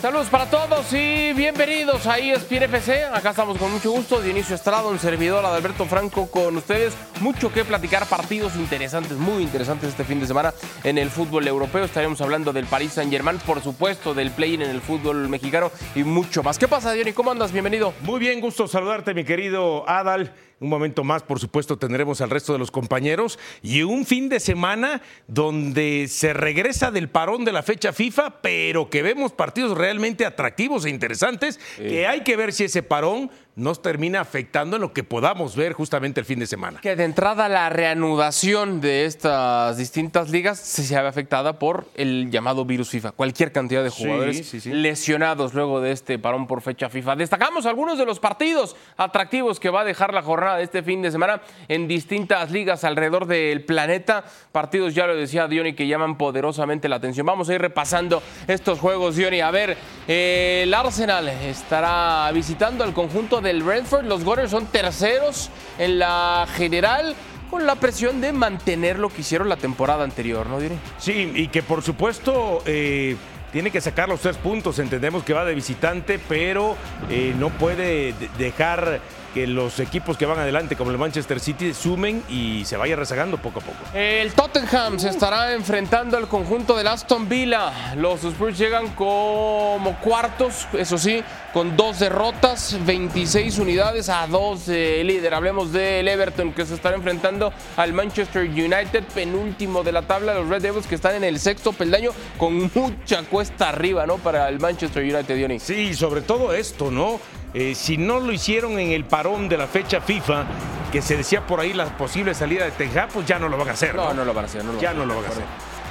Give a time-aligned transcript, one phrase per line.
[0.00, 3.04] Saludos para todos y bienvenidos a ESPN FC.
[3.04, 4.20] Acá estamos con mucho gusto.
[4.20, 6.94] Dionisio Estrada, un servidor Adalberto Franco con ustedes.
[7.20, 10.52] Mucho que platicar, partidos interesantes, muy interesantes este fin de semana
[10.84, 11.84] en el fútbol europeo.
[11.84, 16.42] Estaremos hablando del Paris Saint-Germain, por supuesto, del play-in en el fútbol mexicano y mucho
[16.42, 16.58] más.
[16.58, 17.16] ¿Qué pasa, Dionisio?
[17.16, 17.50] ¿Cómo andas?
[17.50, 17.94] Bienvenido.
[18.02, 20.30] Muy bien, gusto saludarte, mi querido Adal.
[20.58, 24.40] Un momento más, por supuesto, tendremos al resto de los compañeros y un fin de
[24.40, 30.24] semana donde se regresa del parón de la fecha FIFA, pero que vemos partidos realmente
[30.24, 34.92] atractivos e interesantes, que hay que ver si ese parón nos termina afectando en lo
[34.92, 36.78] que podamos ver justamente el fin de semana.
[36.82, 42.66] Que de entrada la reanudación de estas distintas ligas se ve afectada por el llamado
[42.66, 43.12] virus FIFA.
[43.12, 44.72] Cualquier cantidad de jugadores Sí, sí, sí.
[44.72, 47.16] lesionados luego de este parón por fecha FIFA.
[47.16, 51.00] Destacamos algunos de los partidos atractivos que va a dejar la jornada de este fin
[51.00, 54.24] de semana en distintas ligas alrededor del planeta.
[54.52, 57.24] Partidos, ya lo decía Diony, que llaman poderosamente la atención.
[57.24, 59.40] Vamos a ir repasando estos juegos, Diony.
[59.40, 64.04] A ver, eh, el Arsenal estará visitando al conjunto del Brentford.
[64.04, 67.14] Los Gunners son terceros en la general
[67.50, 70.76] con la presión de mantener lo que hicieron la temporada anterior, ¿no, Diony?
[70.98, 73.16] Sí, y que por supuesto eh,
[73.52, 74.78] tiene que sacar los tres puntos.
[74.80, 76.76] Entendemos que va de visitante, pero
[77.08, 79.00] eh, no puede de- dejar
[79.36, 83.36] que los equipos que van adelante, como el Manchester City, sumen y se vaya rezagando
[83.36, 83.76] poco a poco.
[83.92, 87.94] El Tottenham se estará enfrentando al conjunto del Aston Villa.
[87.96, 95.04] Los Spurs llegan como cuartos, eso sí, con dos derrotas, 26 unidades a dos de
[95.04, 95.34] líder.
[95.34, 100.32] Hablemos del Everton que se estará enfrentando al Manchester United, penúltimo de la tabla.
[100.32, 104.16] Los Red Devils que están en el sexto peldaño con mucha cuesta arriba, ¿no?
[104.16, 105.62] Para el Manchester United, Dionis.
[105.62, 107.20] Sí, sobre todo esto, ¿no?
[107.58, 110.44] Eh, si no lo hicieron en el parón de la fecha FIFA,
[110.92, 113.68] que se decía por ahí la posible salida de Tejá, pues ya no lo van
[113.68, 113.94] a hacer.
[113.94, 114.62] No, no lo van a hacer.
[114.62, 115.44] No lo Ya van no lo van a hacer.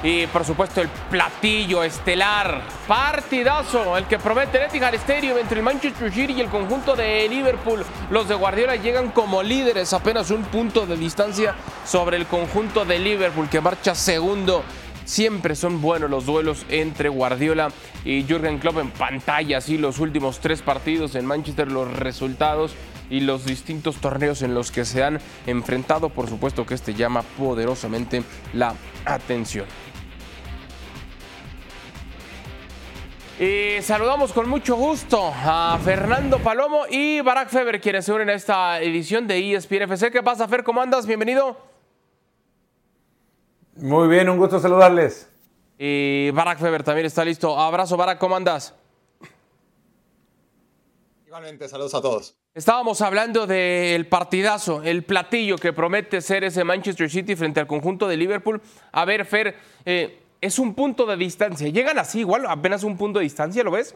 [0.04, 5.64] Y por supuesto el platillo estelar, partidazo, el que promete el Etihad Stadium entre el
[5.64, 7.84] Manchester City y el conjunto de Liverpool.
[8.10, 13.00] Los de Guardiola llegan como líderes, apenas un punto de distancia sobre el conjunto de
[13.00, 14.62] Liverpool que marcha segundo.
[15.06, 17.70] Siempre son buenos los duelos entre Guardiola
[18.04, 22.74] y Jürgen Klopp en pantalla, así los últimos tres partidos en Manchester, los resultados
[23.08, 26.08] y los distintos torneos en los que se han enfrentado.
[26.08, 28.74] Por supuesto que este llama poderosamente la
[29.04, 29.66] atención.
[33.38, 38.32] Y saludamos con mucho gusto a Fernando Palomo y Barack Feber, quienes se unen a
[38.32, 40.10] esta edición de ESPN FC.
[40.10, 40.64] ¿Qué pasa, Fer?
[40.64, 41.06] ¿Cómo andas?
[41.06, 41.75] Bienvenido.
[43.76, 45.28] Muy bien, un gusto saludarles.
[45.78, 47.58] Y Barack Feber también está listo.
[47.58, 48.74] Abrazo, Barack, ¿cómo andas?
[51.26, 52.38] Igualmente, saludos a todos.
[52.54, 58.08] Estábamos hablando del partidazo, el platillo que promete ser ese Manchester City frente al conjunto
[58.08, 58.62] de Liverpool.
[58.92, 59.54] A ver, Fer,
[59.84, 61.68] eh, es un punto de distancia.
[61.68, 63.94] Llegan así, igual, apenas un punto de distancia, ¿lo ves?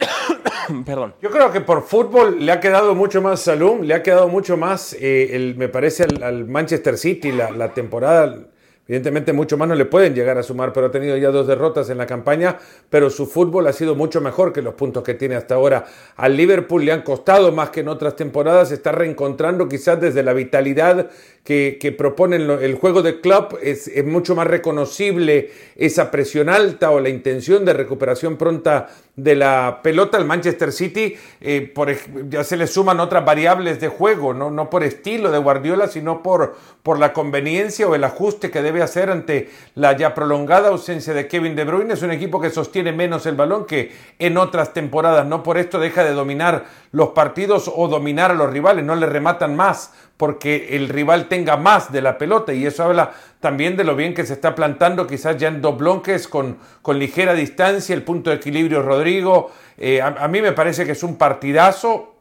[0.86, 1.14] Perdón.
[1.20, 4.56] Yo creo que por fútbol le ha quedado mucho más Salum, le ha quedado mucho
[4.56, 8.46] más, eh, el, me parece, al, Manchester City la, temporada.
[8.86, 11.90] Evidentemente mucho más no le pueden llegar a sumar, pero ha tenido ya dos derrotas
[11.90, 12.58] en la campaña,
[12.88, 15.84] pero su fútbol ha sido mucho mejor que los puntos que tiene hasta ahora.
[16.16, 20.32] Al Liverpool le han costado más que en otras temporadas, está reencontrando quizás desde la
[20.32, 21.08] vitalidad
[21.44, 26.90] que, que proponen lo- el juego de club, es mucho más reconocible esa presión alta
[26.90, 28.88] o la intención de recuperación pronta
[29.22, 31.90] de la pelota al Manchester City, eh, por,
[32.28, 36.22] ya se le suman otras variables de juego, no, no por estilo de Guardiola, sino
[36.22, 41.12] por, por la conveniencia o el ajuste que debe hacer ante la ya prolongada ausencia
[41.12, 41.94] de Kevin De Bruyne.
[41.94, 45.78] Es un equipo que sostiene menos el balón que en otras temporadas, no por esto
[45.78, 50.76] deja de dominar los partidos o dominar a los rivales, no le rematan más porque
[50.76, 53.10] el rival tenga más de la pelota y eso habla
[53.40, 56.98] también de lo bien que se está plantando quizás ya en dos bloques con, con
[56.98, 59.50] ligera distancia, el punto de equilibrio Rodrigo.
[59.78, 62.16] Eh, a, mí me parece que es un partidazo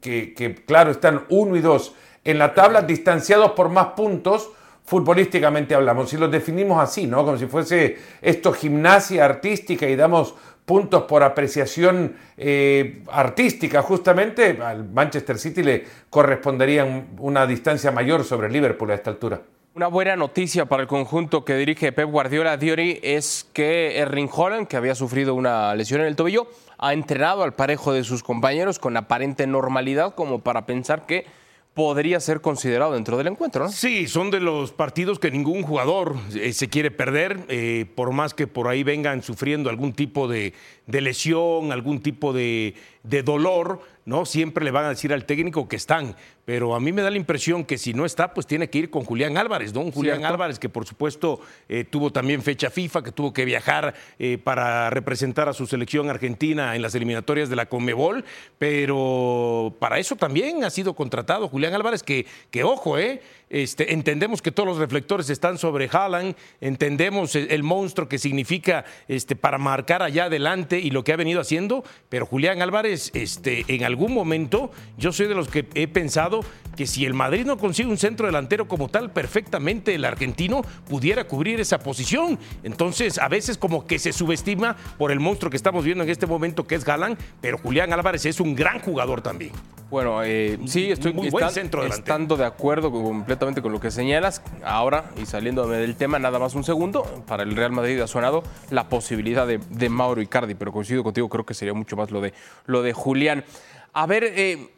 [0.00, 1.94] que, que, claro, están uno y dos
[2.24, 4.50] en la tabla, distanciados por más puntos,
[4.84, 7.24] futbolísticamente hablamos, si los definimos así, ¿no?
[7.24, 10.34] Como si fuese esto gimnasia artística y damos
[10.64, 18.24] puntos por apreciación eh, artística, justamente al Manchester City le correspondería un- una distancia mayor
[18.24, 19.42] sobre Liverpool a esta altura.
[19.74, 24.68] Una buena noticia para el conjunto que dirige Pep Guardiola Diori es que Erling Holland,
[24.68, 26.46] que había sufrido una lesión en el tobillo,
[26.78, 31.26] ha entrenado al parejo de sus compañeros con aparente normalidad como para pensar que
[31.74, 33.70] podría ser considerado dentro del encuentro, ¿no?
[33.70, 38.32] Sí, son de los partidos que ningún jugador eh, se quiere perder, eh, por más
[38.32, 40.54] que por ahí vengan sufriendo algún tipo de,
[40.86, 44.24] lesión, algún tipo de, de dolor, ¿no?
[44.24, 46.14] Siempre le van a decir al técnico que están.
[46.44, 48.90] Pero a mí me da la impresión que si no está, pues tiene que ir
[48.90, 49.80] con Julián Álvarez, ¿no?
[49.80, 50.34] Un Julián Cierto.
[50.34, 54.90] Álvarez que por supuesto eh, tuvo también fecha FIFA, que tuvo que viajar eh, para
[54.90, 58.24] representar a su selección argentina en las eliminatorias de la Conmebol,
[58.58, 63.22] pero para eso también ha sido contratado Julián Álvarez, que, que ojo, ¿eh?
[63.50, 68.84] Este, entendemos que todos los reflectores están sobre Haaland, entendemos el, el monstruo que significa
[69.06, 73.64] este, para marcar allá adelante y lo que ha venido haciendo, pero Julián Álvarez, este,
[73.68, 76.33] en algún momento, yo soy de los que he pensado
[76.76, 81.24] que si el Madrid no consigue un centro delantero como tal, perfectamente el argentino pudiera
[81.24, 82.38] cubrir esa posición.
[82.62, 86.26] Entonces, a veces como que se subestima por el monstruo que estamos viendo en este
[86.26, 89.52] momento, que es Haaland, pero Julián Álvarez es un gran jugador también.
[89.90, 92.02] Bueno, eh, sí, estoy Muy buen estan- centro delantero.
[92.04, 94.42] estando de acuerdo completamente con lo que señalas.
[94.64, 98.42] Ahora, y saliéndome del tema, nada más un segundo, para el Real Madrid ha sonado
[98.70, 102.20] la posibilidad de, de Mauro Icardi, pero coincido contigo, creo que sería mucho más lo
[102.20, 102.32] de,
[102.66, 103.44] lo de Julián.
[103.92, 104.70] A ver, eh,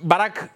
[0.00, 0.50] Barak,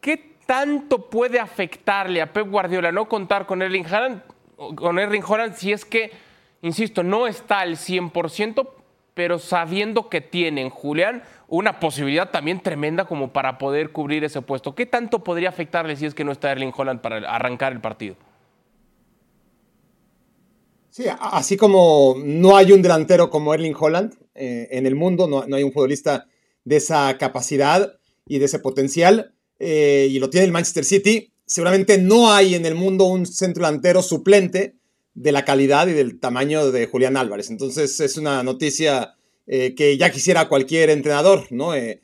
[0.00, 4.22] ¿qué tanto puede afectarle a Pep Guardiola no contar con Erling Haaland,
[4.56, 6.12] con Erling Haaland si es que,
[6.62, 8.68] insisto, no está al 100%,
[9.14, 14.74] pero sabiendo que tienen, Julián, una posibilidad también tremenda como para poder cubrir ese puesto.
[14.74, 18.16] ¿Qué tanto podría afectarle si es que no está Erling Holland para arrancar el partido?
[20.90, 25.44] Sí, así como no hay un delantero como Erling Holland eh, en el mundo, no,
[25.46, 26.26] no hay un futbolista
[26.64, 29.34] de esa capacidad y de ese potencial,
[29.66, 33.64] eh, y lo tiene el Manchester City, seguramente no hay en el mundo un centro
[33.64, 34.74] delantero suplente
[35.14, 37.48] de la calidad y del tamaño de Julián Álvarez.
[37.48, 39.14] Entonces es una noticia
[39.46, 41.74] eh, que ya quisiera cualquier entrenador, ¿no?
[41.74, 42.02] Eh,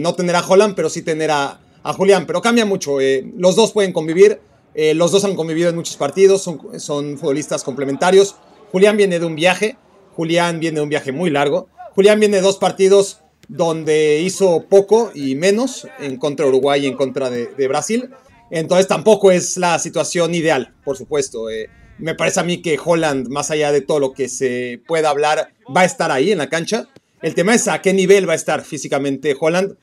[0.00, 2.96] no tener a Holland, pero sí tener a, a Julián, pero cambia mucho.
[3.36, 4.40] los dos pueden convivir,
[4.74, 8.34] los dos han convivido en muchos partidos, son, son futbolistas complementarios.
[8.72, 9.76] Julián viene de un viaje,
[10.14, 11.68] Julián viene de un viaje muy largo.
[11.94, 16.86] Julián viene de dos partidos donde hizo poco y menos en contra de Uruguay y
[16.86, 18.10] en contra de, Brasil.
[18.50, 21.50] Entonces tampoco es la situación ideal, por supuesto.
[21.50, 25.10] eh, me parece a mí que Holland, más allá de todo lo que se pueda
[25.10, 26.88] hablar, va a estar ahí en la cancha.
[27.22, 29.76] El tema es a qué nivel va a estar físicamente Holland,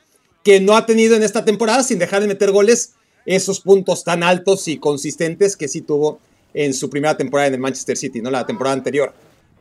[0.44, 2.94] que no ha tenido en esta temporada, sin dejar de meter goles,
[3.26, 6.20] esos puntos tan altos y consistentes que sí tuvo
[6.54, 8.30] en su primera temporada en el Manchester City, ¿no?
[8.30, 9.14] La temporada anterior.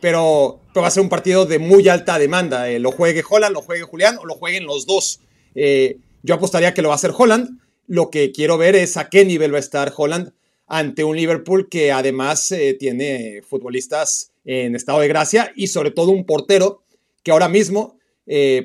[0.03, 2.69] Pero, va a ser un partido de muy alta demanda.
[2.69, 5.21] eh, lo juegue Holland, lo juegue Julián o lo jueguen los dos.
[5.55, 7.61] Eh, yo apostaría que lo va a hacer Holland.
[7.87, 10.33] Lo que quiero ver es a qué nivel va a estar Holland
[10.67, 16.11] ante un Liverpool que además eh, tiene futbolistas en estado de gracia y sobre todo
[16.11, 16.83] un portero
[17.23, 17.97] que ahora mismo,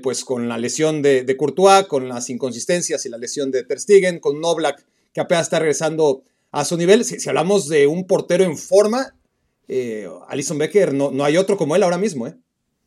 [0.01, 3.79] pues con la lesión de, de, Courtois, con las inconsistencias y la lesión de Ter
[3.79, 8.07] Stegen, con Noblak que apenas está regresando a su nivel, si, si hablamos de un
[8.07, 9.13] portero en forma,
[9.67, 12.27] eh, Alison Becker, no, no, hay otro como él ahora mismo.
[12.27, 12.35] ¿eh?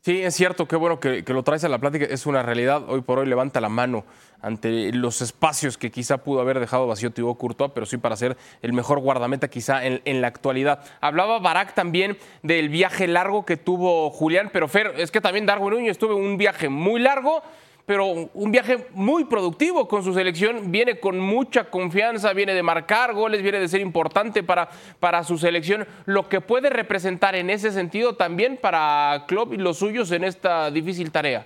[0.03, 2.89] Sí, es cierto, qué bueno que, lo traes a la plática, es una realidad.
[2.89, 4.03] Hoy por hoy levanta la mano
[4.41, 8.35] ante los espacios que quizá pudo haber dejado vacío Thibaut Courtois, pero sí para ser
[8.63, 10.83] el mejor guardameta quizá en, en, la actualidad.
[11.01, 15.75] Hablaba Barak también del viaje largo que tuvo Julián, pero Fer, es que también Darwin
[15.75, 17.43] Núñez tuvo un viaje muy largo,
[17.85, 23.13] pero un viaje muy productivo con su selección, viene con mucha confianza, viene de marcar
[23.13, 24.69] goles, viene de ser importante para,
[24.99, 29.77] para su selección, lo que puede representar en ese sentido también para Klopp y los
[29.77, 31.45] suyos en esta difícil tarea.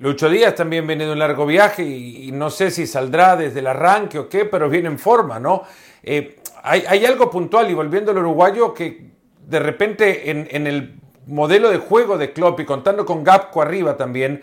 [0.00, 3.66] Lucho Díaz también viene de un largo viaje y, no sé si saldrá desde el
[3.66, 5.62] arranque o qué, pero viene en forma, ¿no?
[6.02, 9.10] Eh, hay, hay, algo puntual y volviendo al uruguayo que
[9.46, 10.94] de repente en, en, el
[11.30, 14.42] modelo de juego de Klopp y contando con Gapco arriba también,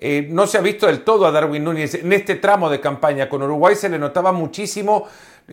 [0.00, 3.28] eh, no se ha visto del todo a Darwin Núñez en este tramo de campaña.
[3.28, 5.08] Con Uruguay se le notaba muchísimo,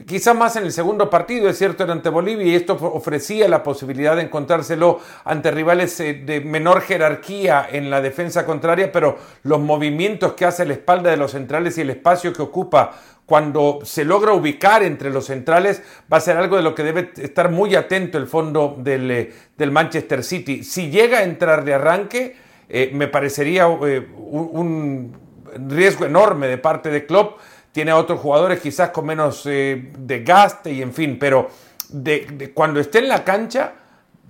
[0.05, 3.63] quizás más en el segundo partido, es cierto, era ante Bolivia, y esto ofrecía la
[3.63, 9.59] posibilidad de encontrárselo ante rivales eh, de menor jerarquía en la defensa contraria, pero los
[9.59, 12.91] movimientos que hace la espalda de los centrales y el espacio que ocupa
[13.25, 17.11] cuando se logra ubicar entre los centrales va a ser algo de lo que debe
[17.17, 20.63] estar muy atento el fondo del, eh, del Manchester City.
[20.63, 22.35] Si llega a entrar de arranque,
[22.67, 25.15] eh, me parecería eh, un,
[25.69, 27.39] riesgo enorme de parte de Klopp.
[27.71, 31.49] Tiene a otros jugadores quizás con menos eh, desgaste y en fin, pero
[31.89, 33.73] de cuando esté en la cancha,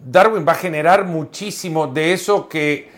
[0.03, 2.89] Darwin va a generar muchísimo de eso que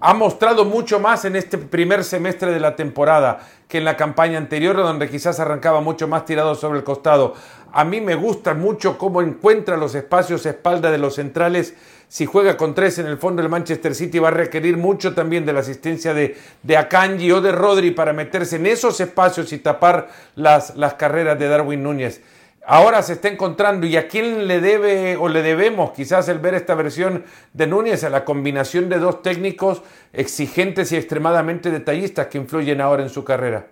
[0.00, 4.38] ha mostrado mucho más en este primer semestre de la temporada que en la campaña
[4.38, 7.34] anterior, donde quizás arrancaba mucho más tirado sobre el costado.
[7.72, 11.74] A mí me gusta mucho cómo encuentra los espacios a espalda de los centrales.
[12.08, 15.44] Si juega con tres en el fondo del Manchester City va a requerir mucho también
[15.44, 19.58] de la asistencia de, de Akanji o de Rodri para meterse en esos espacios y
[19.58, 22.22] tapar las, las carreras de Darwin Núñez
[22.68, 26.54] ahora se está encontrando y a quién le debe o le debemos quizás el ver
[26.54, 29.82] esta versión de Núñez a la combinación de dos técnicos
[30.12, 33.68] exigentes y extremadamente detallistas que influyen ahora en su carrera.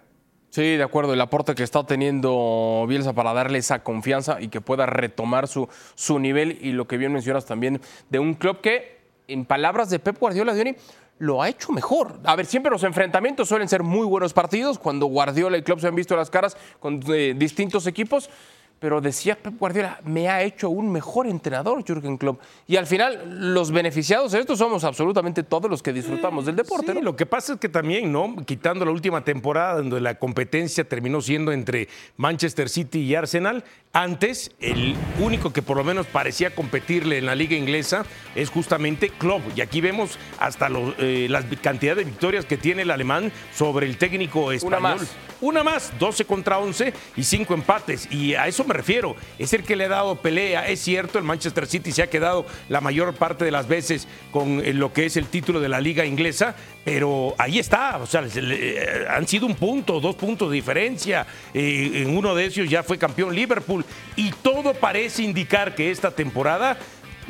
[0.49, 1.12] Sí, de acuerdo.
[1.12, 5.69] El aporte que está teniendo Bielsa para darle esa confianza y que pueda retomar su,
[5.95, 9.99] su nivel y lo que bien mencionas también de un club que, en palabras de
[9.99, 10.75] Pep Guardiola, Diony,
[11.19, 12.21] lo ha hecho mejor.
[12.25, 15.88] A ver, siempre los enfrentamientos suelen ser muy buenos partidos cuando Guardiola y club se
[15.88, 18.31] han visto las caras con eh, distintos equipos
[18.78, 22.40] pero decía Pep Guardiola, me ha hecho un mejor entrenador Jürgen Klopp.
[22.66, 26.92] Y al final, los beneficiados de esto somos absolutamente todos los que disfrutamos del deporte.
[26.92, 28.37] Sí, Lo que pasa es que también, ¿no?
[28.45, 34.50] Quitando la última temporada, donde la competencia terminó siendo entre Manchester City y Arsenal, antes,
[34.61, 38.04] el único que por lo menos parecía competirle en la liga inglesa
[38.35, 39.40] es justamente Klopp.
[39.56, 40.68] Y aquí vemos hasta
[40.99, 44.80] eh, la cantidad de victorias que tiene el alemán sobre el técnico español.
[44.80, 45.16] Una más.
[45.40, 48.11] Una más, 12 contra 11 y 5 empates.
[48.11, 49.16] Y a eso me refiero.
[49.38, 50.68] Es el que le ha dado pelea.
[50.68, 54.61] Es cierto, el Manchester City se ha quedado la mayor parte de las veces con
[54.61, 56.54] eh, lo que es el título de la liga inglesa,
[56.85, 57.99] pero ahí está.
[57.99, 61.26] O sea, eh, han sido un punto, dos puntos de diferencia.
[61.54, 63.85] Eh, en uno de ellos ya fue campeón Liverpool.
[64.16, 66.78] Y todo parece indicar que esta temporada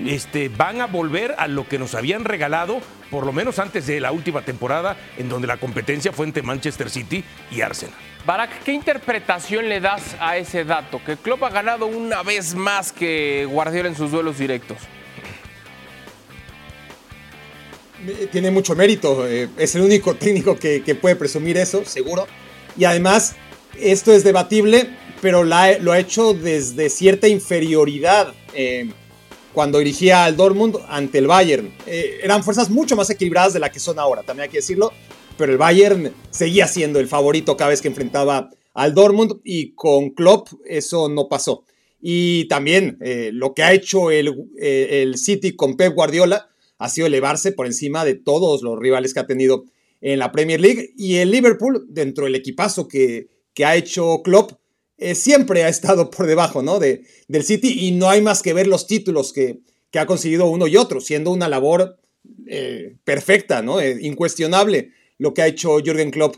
[0.05, 4.01] este, van a volver a lo que nos habían regalado, por lo menos antes de
[4.01, 7.95] la última temporada, en donde la competencia fue entre Manchester City y Arsenal.
[8.27, 11.01] Barak, ¿qué interpretación le das a ese dato?
[11.05, 14.79] Que Klopp ha ganado una vez más que Guardiola en sus duelos directos.
[18.31, 22.27] Tiene mucho mérito, eh, es el único técnico que, puede presumir eso, seguro.
[22.77, 23.37] Y además,
[23.81, 24.91] esto es debatible,
[25.23, 28.35] pero lo ha hecho desde cierta inferioridad.
[28.53, 28.91] Eh,
[29.57, 31.73] cuando dirigía al Dortmund ante el Bayern.
[31.87, 34.93] Eh, eran fuerzas mucho más equilibradas de la que son ahora, también hay que decirlo
[35.37, 40.11] pero el Bayern seguía siendo el favorito cada vez que enfrentaba al Dortmund y con
[40.11, 41.65] Klopp eso no pasó.
[42.01, 46.49] Y también eh, lo que ha hecho el, eh, el, City con Pep Guardiola
[46.79, 49.65] ha sido elevarse por encima de todos los rivales que ha tenido
[50.01, 50.93] en la Premier League.
[50.97, 54.53] Y el Liverpool, dentro del equipazo que, que ha hecho Klopp,
[54.99, 58.67] eh, siempre ha estado por debajo de, del City y no hay más que ver
[58.67, 59.61] los títulos que,
[59.91, 61.99] que ha conseguido uno y otro, siendo una labor
[63.05, 63.81] perfecta, ¿no?
[63.81, 66.37] incuestionable lo que ha hecho Jürgen Klopp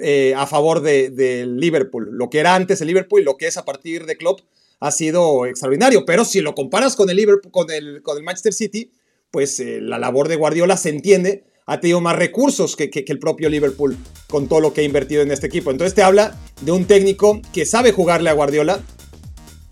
[0.00, 2.08] eh, a favor del de Liverpool.
[2.10, 4.40] Lo que era antes el Liverpool y lo que es a partir de Klopp
[4.80, 6.04] ha sido extraordinario.
[6.04, 8.90] Pero si lo comparas con el, Liverpool, con el, con el Manchester City,
[9.30, 11.44] pues eh, la labor de Guardiola se entiende.
[11.66, 13.96] Ha tenido más recursos que, el propio Liverpool
[14.28, 15.70] con todo lo que ha invertido en este equipo.
[15.70, 18.80] Entonces te habla de un técnico que sabe jugarle a Guardiola.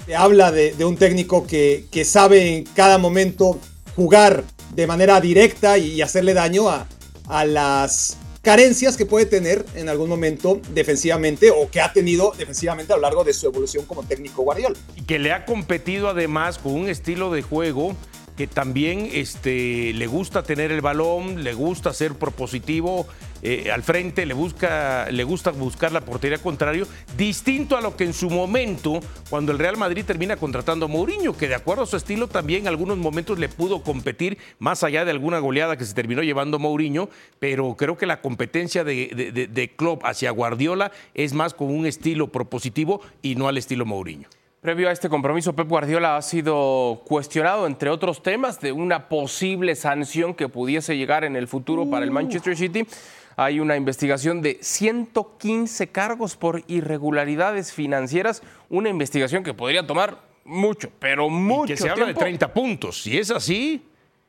[0.07, 3.59] Te habla de, un técnico que, que sabe en cada momento
[3.97, 4.45] jugar
[4.75, 6.87] de manera directa y hacerle daño a,
[7.29, 12.93] a las carencias que puede tener en algún momento defensivamente o que ha tenido defensivamente
[12.93, 14.77] a lo largo de su evolución como técnico Guardiola.
[14.97, 17.95] Y que le ha competido además con un estilo de juego
[18.37, 23.07] que también este, le gusta tener el balón, le gusta ser propositivo
[23.43, 28.05] eh, al frente, le, busca, le gusta buscar la portería contrario, distinto a lo que
[28.05, 31.87] en su momento, cuando el Real Madrid termina contratando a Mourinho, que de acuerdo a
[31.87, 35.85] su estilo también en algunos momentos le pudo competir, más allá de alguna goleada que
[35.85, 37.09] se terminó llevando Mourinho,
[37.39, 41.87] pero creo que la competencia de, de, de Klopp hacia Guardiola es más con un
[41.87, 44.29] estilo propositivo y no al estilo Mourinho.
[44.63, 49.75] Previo a este compromiso, Pep Guardiola ha sido cuestionado, entre otros temas, de una posible
[49.75, 52.87] sanción que pudiese llegar en el futuro para el Manchester City.
[53.37, 60.91] Hay una investigación de 115 cargos por irregularidades financieras, una investigación que podría tomar mucho,
[60.99, 63.03] pero mucho que se habla de 30 puntos.
[63.03, 63.87] Si es así,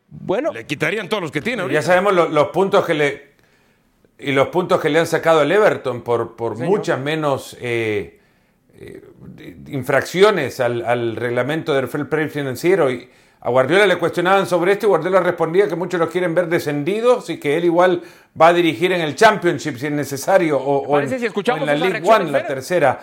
[0.07, 1.67] bueno, le quitarían todos los que tiene.
[1.71, 3.33] Ya sabemos los, puntos que le
[4.19, 8.19] y los puntos que le han sacado al Everton por, por muchas menos eh,
[8.75, 9.01] eh,
[9.67, 13.09] infracciones al, reglamento del fair play financiero y
[13.45, 17.29] a Guardiola le cuestionaban sobre esto y Guardiola respondía que muchos los quieren ver descendidos
[17.29, 18.01] y que él igual
[18.39, 21.09] va a dirigir en el Championship si es necesario o, en,
[21.65, 23.01] la League One, la tercera.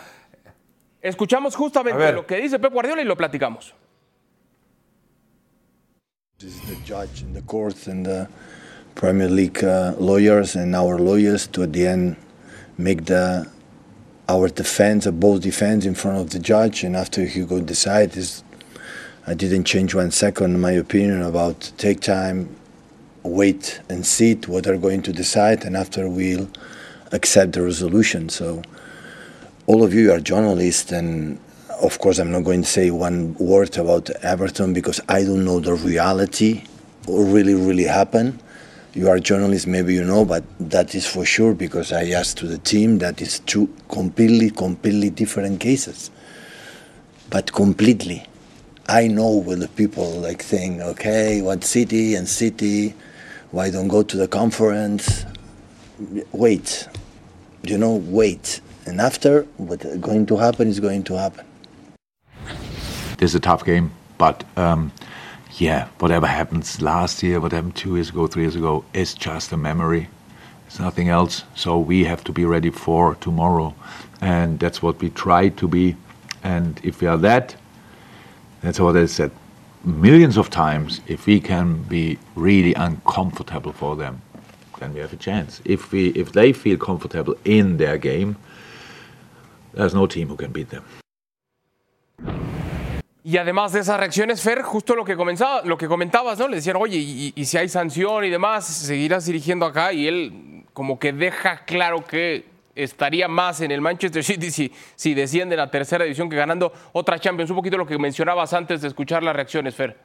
[1.03, 3.75] Escuchamos justamente lo que dice Pep Guardiola y lo platicamos.
[8.95, 12.17] Premier League uh, lawyers and our lawyers to at the end
[12.77, 13.47] make the
[14.29, 18.43] our defense, both defense in front of the judge, and after he go decide, is
[19.27, 22.55] I didn't change one second my opinion about take time,
[23.23, 26.49] wait and see what they're going to decide, and after we'll
[27.13, 28.29] accept the resolution.
[28.29, 28.63] So
[29.67, 31.39] all of you are journalists, and
[31.83, 35.61] of course I'm not going to say one word about Everton because I don't know
[35.61, 36.65] the reality,
[37.07, 38.41] what really really happened
[38.93, 42.39] you are a journalist, maybe you know, but that is for sure because I asked
[42.39, 46.11] to the team that is two completely, completely different cases.
[47.29, 48.27] But completely.
[48.89, 52.95] I know when the people like think, okay, what city and city,
[53.51, 55.25] why don't go to the conference?
[56.33, 56.89] Wait,
[57.63, 61.47] you know, wait And after, what's going to happen is going to happen.
[63.19, 64.93] This is a tough game, but um,
[65.59, 69.53] yeah, whatever happens last year, what happened two years ago, three years ago, is just
[69.53, 70.09] a memory.
[70.67, 71.45] It's nothing else.
[71.55, 73.75] So we have to be ready for tomorrow,
[74.21, 75.97] and that's what we try to be.
[76.43, 77.55] And if we are that,
[78.63, 79.31] that's what I said
[79.85, 81.01] millions of times.
[81.07, 84.21] If we can be really uncomfortable for them,
[84.79, 85.61] then we have a chance.
[85.65, 85.91] If
[86.33, 88.37] they feel comfortable in their game,
[89.75, 90.85] there's no team who can beat them.
[93.23, 96.49] Y además de esas reacciones, Fer, justo lo que, comenzaba, lo que comentabas, ¿no?
[96.49, 99.93] Le decían, oye, y si hay sanción y demás, seguirás dirigiendo acá.
[99.93, 105.15] Y él como que deja claro que estaría más en el Manchester City si, si
[105.15, 107.51] desciende la tercera división que ganando otra Champions.
[107.51, 109.97] Un poquito lo que mencionabas antes de escuchar las reacciones, Fer.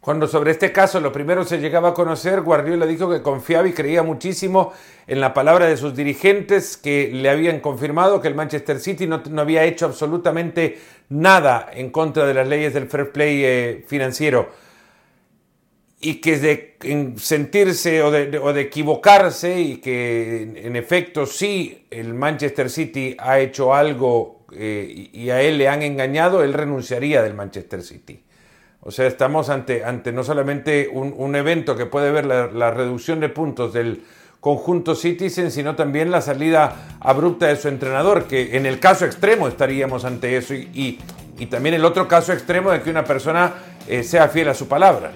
[0.00, 3.72] Cuando sobre este caso lo primero se llegaba a conocer, Guardiola dijo que confiaba y
[3.72, 4.72] creía muchísimo
[5.06, 9.20] en la palabra de sus dirigentes que le habían confirmado que el Manchester City no,
[9.38, 10.78] había hecho absolutamente
[11.10, 14.48] nada en contra de las leyes del fair play eh, financiero
[16.00, 23.16] y que de sentirse o de, equivocarse y que en, efecto sí el Manchester City
[23.18, 28.22] ha hecho algo eh, y a él le han engañado, él renunciaría del Manchester City.
[28.80, 32.70] O sea, estamos ante, ante no solamente un, un evento que puede ver la, la,
[32.70, 34.04] reducción de puntos del
[34.40, 39.48] conjunto Citizen, sino también la salida abrupta de su entrenador, que en el caso extremo
[39.48, 40.98] estaríamos ante eso, y, y,
[41.38, 43.52] y también el otro caso extremo de que una persona
[43.88, 45.10] eh, sea fiel a su palabra.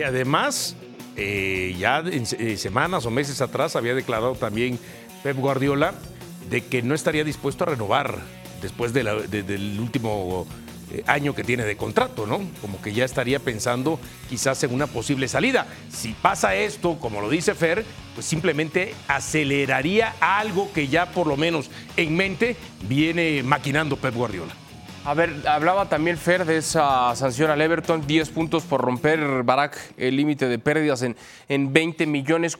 [0.00, 0.76] Y además,
[1.14, 4.78] eh, ya en, eh, semanas o meses atrás había declarado también
[5.22, 5.92] Pep Guardiola
[6.48, 8.18] de que no estaría dispuesto a renovar
[8.62, 10.46] después del último
[10.90, 12.40] eh, año que tiene de contrato, ¿no?
[12.62, 15.66] Como que ya estaría pensando quizás en una posible salida.
[15.92, 21.36] Si pasa esto, como lo dice Fer, pues simplemente aceleraría algo que ya por lo
[21.36, 22.56] menos en mente
[22.88, 24.54] viene maquinando Pep Guardiola.
[25.10, 29.76] A ver, hablaba también Fer de esa sanción al Everton, 10 puntos por romper Barak
[29.96, 31.16] el límite de pérdidas en,
[31.48, 32.56] en 20 millones.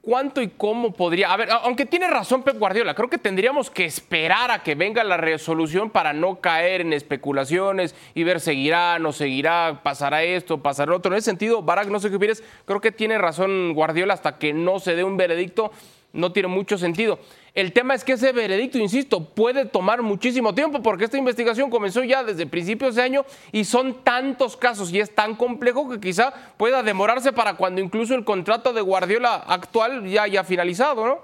[0.00, 1.32] ¿Cuánto y cómo podría?
[1.32, 5.04] A ver, aunque tiene razón Pep Guardiola, creo que tendríamos que esperar a que venga
[5.04, 10.96] la resolución para no caer en especulaciones y ver seguirá, no seguirá, pasará esto, pasará
[10.96, 11.12] otro.
[11.12, 14.52] En ese sentido, Barak, no sé qué opinas, creo que tiene razón Guardiola hasta que
[14.52, 15.70] no se dé un veredicto,
[16.12, 17.20] no tiene mucho sentido.
[17.54, 22.02] El tema es que ese veredicto, insisto, puede tomar muchísimo tiempo porque esta investigación comenzó
[22.02, 26.32] ya desde principios de año y son tantos casos y es tan complejo que quizá
[26.56, 31.20] pueda demorarse para cuando incluso el contrato de Guardiola actual ya haya finalizado, ¿no?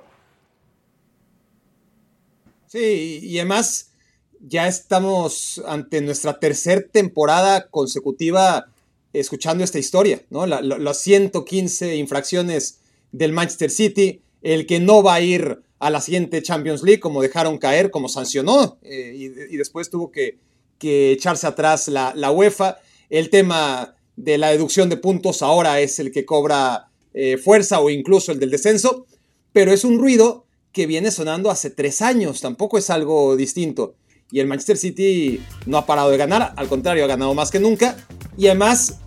[2.67, 3.93] Sí, y además
[4.41, 8.67] ya estamos ante nuestra tercera temporada consecutiva
[9.14, 10.45] escuchando esta historia, ¿no?
[10.45, 12.81] La, la, las 115 infracciones
[13.12, 17.23] del Manchester City, el que no va a ir a la siguiente Champions League, como
[17.23, 20.38] dejaron caer, como sancionó, eh, y, después tuvo que,
[20.79, 22.79] que echarse atrás la, la, UEFA.
[23.11, 27.91] El tema de la deducción de puntos ahora es el que cobra eh, fuerza o
[27.91, 29.07] incluso el del descenso,
[29.53, 33.95] pero es un ruido que viene sonando hace tres años, tampoco es algo distinto.
[34.31, 37.59] Y el Manchester City no ha parado de ganar, al contrario, ha ganado más que
[37.59, 37.97] nunca.
[38.37, 38.99] Y además,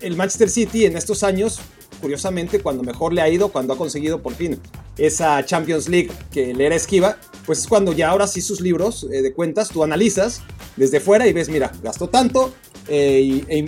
[0.00, 1.60] el Manchester City en estos años
[2.02, 4.60] curiosamente, cuando mejor le ha ido, cuando ha conseguido por fin
[4.96, 9.06] esa Champions League que le era esquiva, pues es cuando ya ahora sí sus libros
[9.10, 10.42] eh, de cuentas tú analizas
[10.76, 12.52] desde fuera y ves, mira, gastó tanto
[12.88, 13.58] eh, e,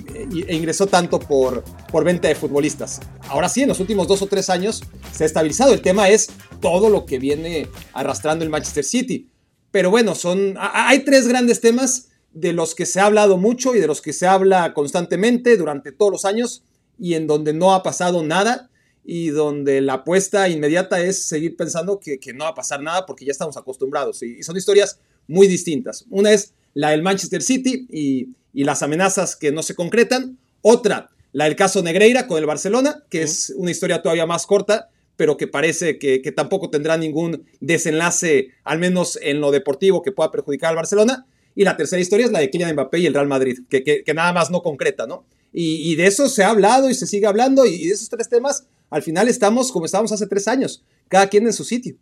[0.48, 3.00] e, ingresó tanto por, por venta de futbolistas.
[3.28, 4.82] Ahora sí, en los últimos dos o tres años
[5.12, 5.72] se ha estabilizado.
[5.72, 6.28] El tema es
[6.60, 9.30] todo lo que viene arrastrando el Manchester City.
[9.70, 13.80] Pero bueno, son, hay tres grandes temas de los que se ha hablado mucho y
[13.80, 16.64] de los que se habla constantemente durante todos los años
[16.98, 18.70] y en donde no ha pasado nada
[19.04, 23.04] y donde la apuesta inmediata es seguir pensando que, que no va a pasar nada
[23.04, 24.22] porque ya estamos acostumbrados.
[24.22, 26.06] Y, y, son historias muy distintas.
[26.08, 30.38] Una es la del Manchester City y, y, las amenazas que no se concretan.
[30.62, 33.32] Otra, la del caso Negreira con el Barcelona, que sí.
[33.32, 38.48] es una historia todavía más corta, pero que parece que, que, tampoco tendrá ningún desenlace,
[38.64, 41.26] al menos en lo deportivo, que pueda perjudicar al Barcelona.
[41.54, 44.02] Y la tercera historia es la de Kylian Mbappé y el Real Madrid, que, que,
[44.02, 45.24] que nada más no concreta, ¿no?
[45.52, 48.28] Y, y, de eso se ha hablado y se sigue hablando, y de esos tres
[48.28, 51.96] temas, al final estamos como estábamos hace tres años, cada quien en su sitio.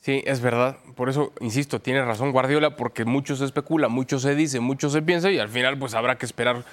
[0.00, 0.76] Sí, es verdad.
[0.94, 5.02] Por eso, insisto, tiene razón Guardiola, porque mucho se especula, mucho se dice, mucho se
[5.02, 6.64] piensa, y al final pues habrá que esperar,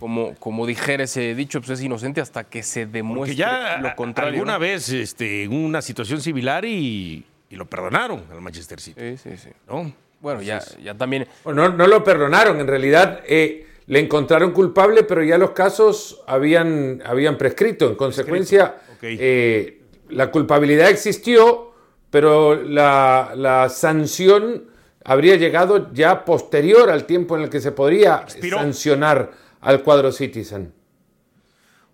[0.00, 4.32] como, como dijera ese dicho, pues es inocente hasta que se demuestre ya lo contrario.
[4.32, 4.58] Alguna ¿no?
[4.58, 9.00] vez este, en una situación similar y, y, lo perdonaron al Manchester City.
[9.00, 9.50] Sí, sí, sí.
[9.68, 9.92] ¿no?
[10.20, 11.28] Bueno, ya, ya también...
[11.44, 13.20] No, no lo perdonaron, en realidad...
[13.26, 17.88] Eh le encontraron culpable, pero ya los casos habían, habían prescrito.
[17.88, 19.16] En consecuencia, okay.
[19.18, 21.72] eh, la culpabilidad existió,
[22.08, 24.66] pero la, la sanción
[25.02, 28.58] habría llegado ya posterior al tiempo en el que se podría Expiró.
[28.58, 30.72] sancionar al cuadro Citizen.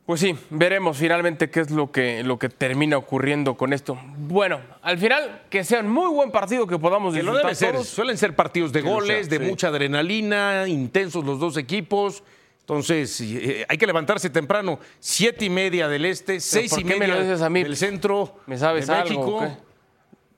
[0.06, 3.98] Pues sí, veremos finalmente qué es lo que, lo que termina ocurriendo con esto.
[4.16, 7.72] Bueno, al final, que sea un muy buen partido que podamos Que disfrutar debe ser.
[7.72, 7.88] todos.
[7.88, 9.50] Suelen ser partidos de goles, sea, de sí.
[9.50, 12.22] mucha adrenalina, intensos los dos equipos.
[12.60, 14.78] Entonces, eh, hay que levantarse temprano.
[15.00, 17.64] Siete y media del este, seis ¿por y qué me media lo dices a mí?
[17.64, 19.36] del centro ¿Me sabes de algo México.
[19.38, 19.66] o qué?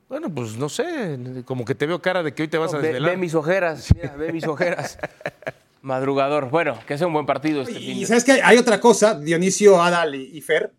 [0.08, 2.78] Bueno, pues no sé, como que te veo cara de que hoy te vas a
[2.78, 3.10] Ve, desvelar.
[3.10, 4.98] ve mis ojeras, mira, ve mis ojeras.
[5.82, 6.50] Madrugador.
[6.50, 9.18] Bueno, que sea un buen partido este fin Y de sabes que hay otra cosa,
[9.18, 10.72] Dionisio, Adal y, y Fer,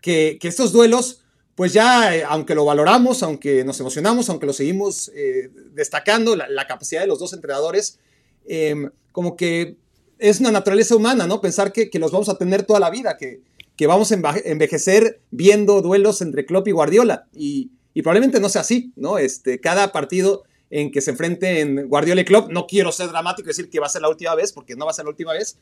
[0.00, 1.22] que, que estos duelos,
[1.54, 6.48] pues ya, eh, aunque lo valoramos, aunque nos emocionamos, aunque lo seguimos eh, destacando, la,
[6.48, 7.98] la capacidad de los dos entrenadores,
[8.46, 8.74] eh,
[9.12, 9.76] como que
[10.18, 11.40] es una naturaleza humana, ¿no?
[11.40, 13.40] Pensar que, que los vamos a tener toda la vida, que,
[13.76, 17.26] que vamos a envejecer viendo duelos entre Klopp y Guardiola.
[17.34, 19.18] Y, y probablemente no sea así, ¿no?
[19.18, 23.50] Este, cada partido en que se enfrenten Guardiola y Klopp, no quiero ser dramático y
[23.50, 25.32] decir que va a ser la última vez, porque no va a ser la última
[25.34, 25.58] vez,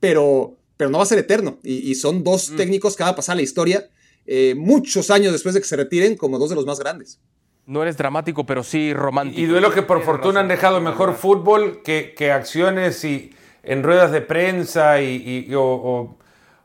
[0.00, 1.58] pero, pero no va a ser eterno.
[1.62, 3.90] Y, y son dos técnicos que van a pasar a la historia
[4.26, 7.20] eh, muchos años después de que se retiren como dos de los más grandes.
[7.66, 9.40] No eres dramático, pero sí romántico.
[9.40, 14.12] Y duelo que por fortuna han dejado mejor fútbol que, que acciones y en ruedas
[14.12, 16.18] de prensa y, y- y- o, o-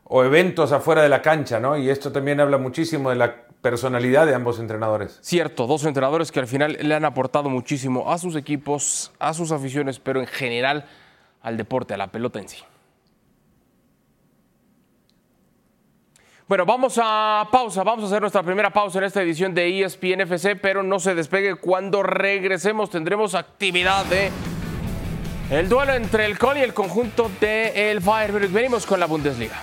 [0.04, 1.76] o eventos afuera de la cancha, ¿no?
[1.78, 5.18] Y esto también habla muchísimo de la personalidad de ambos entrenadores.
[5.22, 9.52] Cierto, dos entrenadores que al final le han aportado muchísimo a sus equipos, a sus
[9.52, 10.86] aficiones, pero en general
[11.42, 12.58] al deporte, a la pelota en sí.
[16.50, 20.22] Bueno, vamos a pausa, vamos a hacer nuestra primera pausa en esta edición de ESPN
[20.22, 21.54] FC, pero no se despegue.
[21.54, 24.32] Cuando regresemos tendremos actividad de
[25.50, 28.00] el duelo entre el Col y el conjunto de el.
[28.00, 29.62] Venimos con la Bundesliga.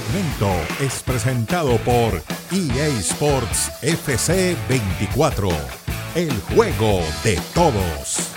[0.00, 5.48] Segmento es presentado por EA Sports FC 24,
[6.16, 8.32] el juego de todos.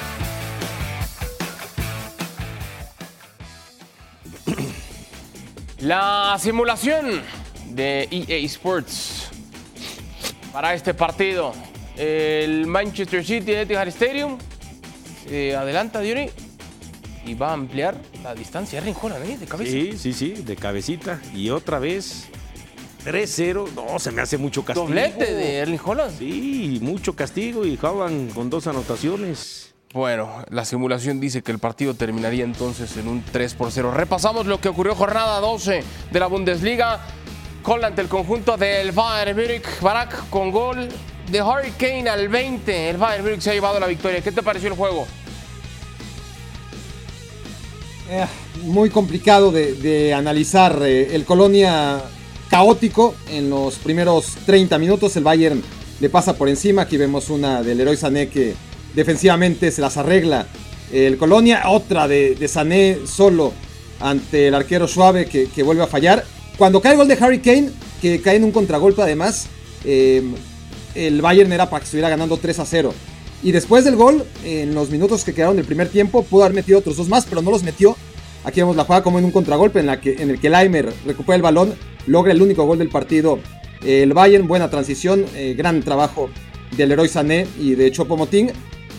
[5.80, 7.24] La simulación
[7.72, 9.30] de EA Sports
[10.54, 11.54] para este partido.
[11.96, 14.38] El Manchester City Etihad Stadium
[15.26, 16.02] eh, adelanta
[17.28, 18.80] y va a ampliar la distancia.
[18.80, 19.38] Erling Haaland, ¿eh?
[19.38, 19.72] De cabeza.
[19.72, 21.20] Sí, sí, sí, de cabecita.
[21.34, 22.28] Y otra vez,
[23.06, 23.74] 3-0.
[23.76, 24.88] No, se me hace mucho castigo.
[24.88, 26.18] Doblete de Erling Haaland.
[26.18, 29.74] Sí, mucho castigo y Haaland con dos anotaciones.
[29.94, 33.92] Bueno, la simulación dice que el partido terminaría entonces en un 3 por 0.
[33.92, 37.02] Repasamos lo que ocurrió jornada 12 de la Bundesliga.
[37.84, 39.82] Ante el conjunto del Bayern Múnich.
[39.82, 40.88] Barak con gol
[41.30, 42.92] de Harry Kane al 20.
[42.92, 44.22] El Bayern Múnich se ha llevado la victoria.
[44.22, 45.06] ¿Qué te pareció el juego?
[48.10, 48.26] Eh,
[48.64, 50.80] muy complicado de, analizar.
[50.84, 52.02] eh, el Colonia
[52.50, 55.16] caótico en los primeros 30 minutos.
[55.18, 55.62] El Bayern
[56.00, 56.84] le pasa por encima.
[56.84, 58.56] Aquí vemos una del Leroy Sané que
[58.96, 60.48] defensivamente se las arregla.
[60.92, 63.52] El Colonia, otra de, Sané solo
[64.00, 66.24] ante el arquero Suave que, que vuelve a fallar.
[66.58, 69.48] Cuando cae el gol de Harry Kane, que cae en un contragolpe además,
[69.84, 70.24] eh,
[70.96, 72.94] el Bayern era para que estuviera ganando 3 a 0.
[73.44, 76.80] Y después del gol, en los minutos que quedaron del primer tiempo, pudo haber metido
[76.80, 77.96] otros dos más, pero no los metió.
[78.44, 80.92] Aquí vemos la jugada como en un contragolpe en, la que, en el que Laimer
[81.06, 81.74] recupera el balón,
[82.08, 83.40] logra el único gol del partido.
[83.86, 86.30] El Bayern, buena transición, eh, gran trabajo
[86.76, 88.52] del Leroy Sané y de Chopo-Moting.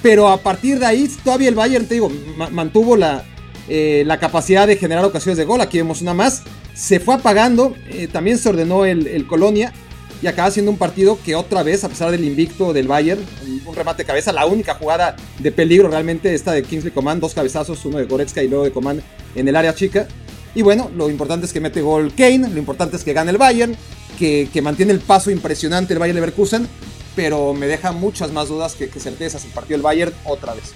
[0.03, 3.25] Pero a partir de ahí, todavía el Bayern, te digo, ma- mantuvo la,
[3.69, 5.61] eh, la capacidad de generar ocasiones de gol.
[5.61, 6.45] Aquí vemos una más.
[6.75, 9.73] Se fue apagando, eh, también se ordenó el, el Colonia
[10.21, 13.25] y acaba siendo un partido que otra vez, a pesar del invicto del Bayern,
[13.67, 17.35] un, remate de cabeza, la única jugada de peligro realmente esta de Kingsley Coman, dos
[17.35, 19.03] cabezazos, uno de Goretzka y luego de Coman
[19.35, 20.09] en el área chica.
[20.55, 23.39] Y bueno, lo importante es que mete gol Kane, lo importante es que gane el
[23.39, 23.77] Bayern,
[24.19, 26.67] que, que mantiene el paso impresionante el Bayern Leverkusen,
[27.15, 30.73] pero me deja muchas más dudas que, que certezas el partido del Bayern otra vez.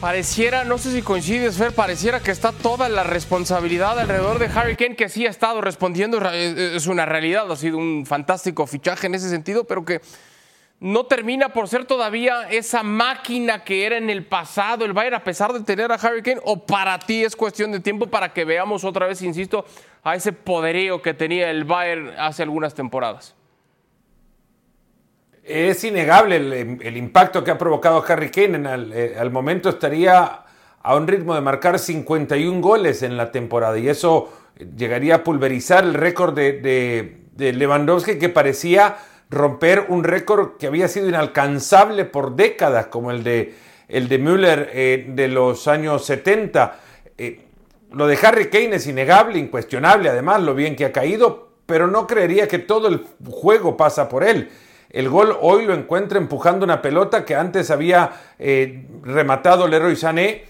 [0.00, 4.76] Pareciera, no sé si coincides, Fer, pareciera que está toda la responsabilidad alrededor de Harry
[4.76, 9.08] Kane, que sí ha estado respondiendo, es es una realidad, ha sido un fantástico fichaje
[9.08, 10.00] en ese sentido, pero que
[10.78, 15.24] no termina por ser todavía esa máquina que era en el pasado el Bayern, a
[15.24, 18.44] pesar de tener a Harry Kane, o para ti es cuestión de tiempo para que
[18.44, 19.64] veamos otra vez, insisto,
[20.04, 23.34] a ese poderío que tenía el Bayern hace algunas temporadas.
[25.48, 28.56] Es innegable el, el impacto que ha provocado Harry Kane.
[28.56, 30.44] En al, eh, momento estaría
[30.82, 34.32] a un ritmo de marcar 51 goles en la temporada y eso
[34.76, 38.96] llegaría a pulverizar el récord de, de Lewandowski que parecía
[39.30, 43.54] romper un récord que había sido inalcanzable por décadas, como el de,
[43.88, 46.80] el de Müller eh, de los años 70.
[47.16, 47.46] Eh,
[47.92, 52.06] lo de Harry Kane es innegable, incuestionable, además, lo bien que ha caído, pero no
[52.06, 54.50] creería que todo el juego pasa por él.
[54.90, 60.44] El gol hoy lo encuentra empujando una pelota que antes había eh, rematado Leroy Sané.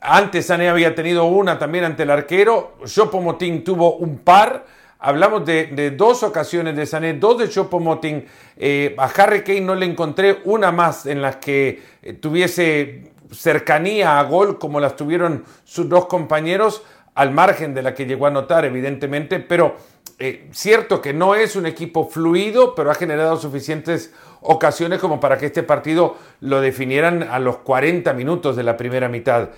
[0.00, 2.74] Antes Sané había tenido una también ante el arquero.
[2.84, 4.66] Chopomotín tuvo un par.
[4.98, 8.26] Hablamos de, dos ocasiones de Sané, dos de Chopomoting.
[8.58, 14.18] Eh, a Harry Kane no le encontré una más en la que eh, tuviese cercanía
[14.18, 16.82] a gol como las tuvieron sus dos compañeros,
[17.14, 19.76] al margen de la que llegó a anotar, evidentemente, pero
[20.18, 25.38] eh, cierto que no es un equipo fluido, pero ha generado suficientes ocasiones como para
[25.38, 29.50] que este partido lo definieran a los 40 minutos de la primera mitad.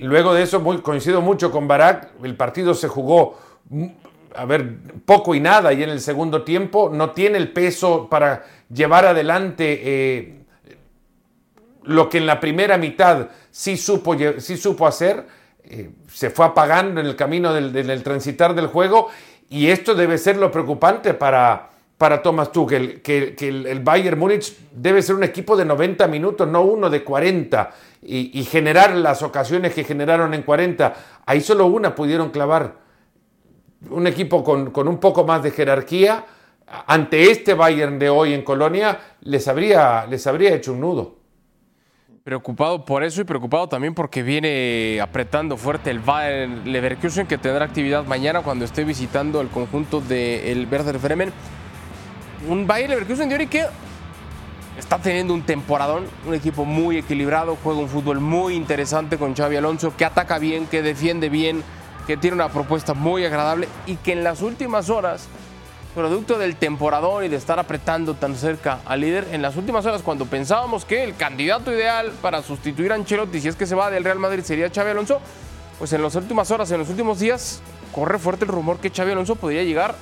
[0.00, 3.36] luego de eso, muy, coincido mucho con Barak, el partido se jugó
[4.36, 8.44] a ver, poco y nada y en el segundo tiempo no tiene el peso para
[8.72, 10.44] llevar adelante eh,
[11.84, 15.26] lo que en la primera mitad sí supo, sí supo hacer,
[15.64, 19.08] eh, se fue apagando en el camino del, transitar del juego
[19.52, 25.02] y esto debe ser lo preocupante para, para Thomas Tuchel, que, el, Bayern Múnich debe
[25.02, 27.70] ser un equipo de 90 minutos, no uno de 40,
[28.02, 30.94] y, generar las ocasiones que generaron en 40.
[31.26, 32.76] Ahí solo una pudieron clavar
[33.90, 36.24] un equipo con, un poco más de jerarquía,
[36.86, 41.21] ante este Bayern de hoy en Colonia, les habría, les habría hecho un nudo.
[42.24, 47.64] Preocupado por eso y preocupado también porque viene apretando fuerte el Bayern Leverkusen que tendrá
[47.64, 51.32] actividad mañana cuando esté visitando el conjunto del Werder Bremen.
[52.48, 53.66] Un Bayern Leverkusen de que
[54.78, 59.56] está teniendo un temporadón, un equipo muy equilibrado, juega un fútbol muy interesante con Xavi
[59.56, 61.64] Alonso, que ataca bien, que defiende bien,
[62.06, 65.26] que tiene una propuesta muy agradable y que en las últimas horas,
[65.94, 70.02] producto del temporador y de estar apretando tan cerca al líder, en las últimas horas
[70.02, 73.90] cuando pensábamos que el candidato ideal para sustituir a Ancelotti si es que se va
[73.90, 75.20] del Real Madrid sería Xavi Alonso,
[75.78, 77.62] pues en las últimas horas, en los últimos días,
[77.94, 79.94] corre fuerte el rumor que Xavi Alonso podría llegar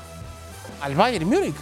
[0.80, 1.54] al Bayern Múnich.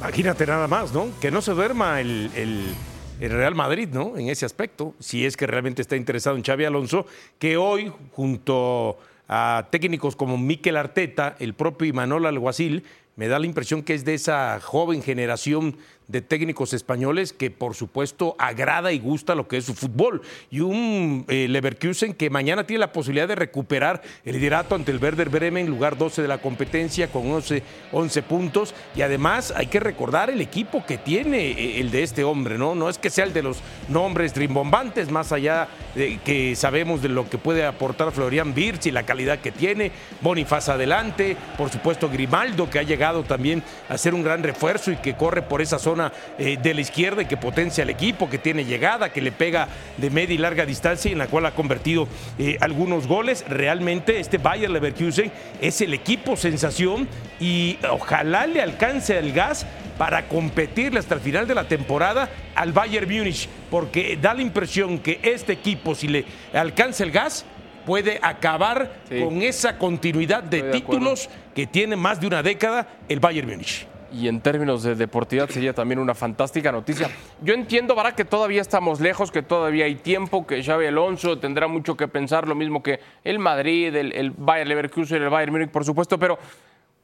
[0.00, 1.08] Imagínate nada más, ¿no?
[1.20, 2.74] Que no se duerma el, el,
[3.20, 4.16] Real Madrid, ¿no?
[4.16, 7.06] En ese aspecto, si es que realmente está interesado en Xavi Alonso,
[7.38, 8.98] que hoy, junto
[9.28, 12.84] a técnicos como Mikel Arteta, el propio Imanol Alguacil,
[13.16, 15.76] me da la impresión que es de esa joven generación
[16.12, 20.20] de técnicos españoles que por supuesto agrada y gusta lo que es su fútbol.
[20.50, 25.02] Y un eh, Leverkusen que mañana tiene la posibilidad de recuperar el liderato ante el
[25.02, 28.74] Werder Bremen, lugar 12 de la competencia con 11, 11 puntos.
[28.94, 32.74] Y además hay que recordar el equipo que tiene eh, el de este hombre, ¿no?
[32.74, 37.08] No es que sea el de los nombres rimbombantes, más allá de que sabemos de
[37.08, 39.92] lo que puede aportar Florian Birch y la calidad que tiene.
[40.20, 44.96] Bonifaz adelante, por supuesto Grimaldo que ha llegado también a ser un gran refuerzo y
[44.96, 46.01] que corre por esa zona
[46.38, 49.68] eh, de la izquierda y que potencia al equipo, que tiene llegada, que le pega
[49.98, 53.44] de media y larga distancia y en la cual ha convertido eh, algunos goles.
[53.48, 57.06] Realmente este Bayer Leverkusen es el equipo sensación
[57.38, 59.66] y ojalá le alcance el gas
[59.98, 64.98] para competirle hasta el final de la temporada al Bayern Múnich, porque da la impresión
[64.98, 67.44] que este equipo, si le alcanza el gas,
[67.84, 73.48] puede acabar con esa continuidad de títulos que tiene más de una década el Bayern
[73.48, 77.10] Múnich y en términos de deportividad sería también una fantástica noticia.
[77.42, 81.68] Yo entiendo, para que todavía estamos lejos, que todavía hay tiempo, que Xavi Alonso tendrá
[81.68, 85.70] mucho que pensar, lo mismo que el Madrid, el, el Bayern Leverkusen, el Bayern Múnich,
[85.70, 86.38] por supuesto, pero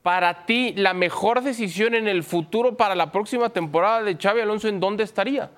[0.02, 4.68] para ti, la mejor decisión en el futuro para la próxima temporada de Xavi Alonso,
[4.68, 5.50] ¿en dónde estaría?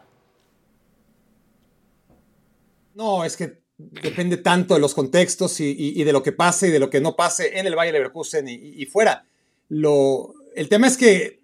[2.95, 6.79] No, es que depende tanto de los contextos y, de lo que pase y de
[6.79, 9.25] lo que no pase en el Bayern Leverkusen y, y fuera.
[9.69, 11.39] Lo, el tema es que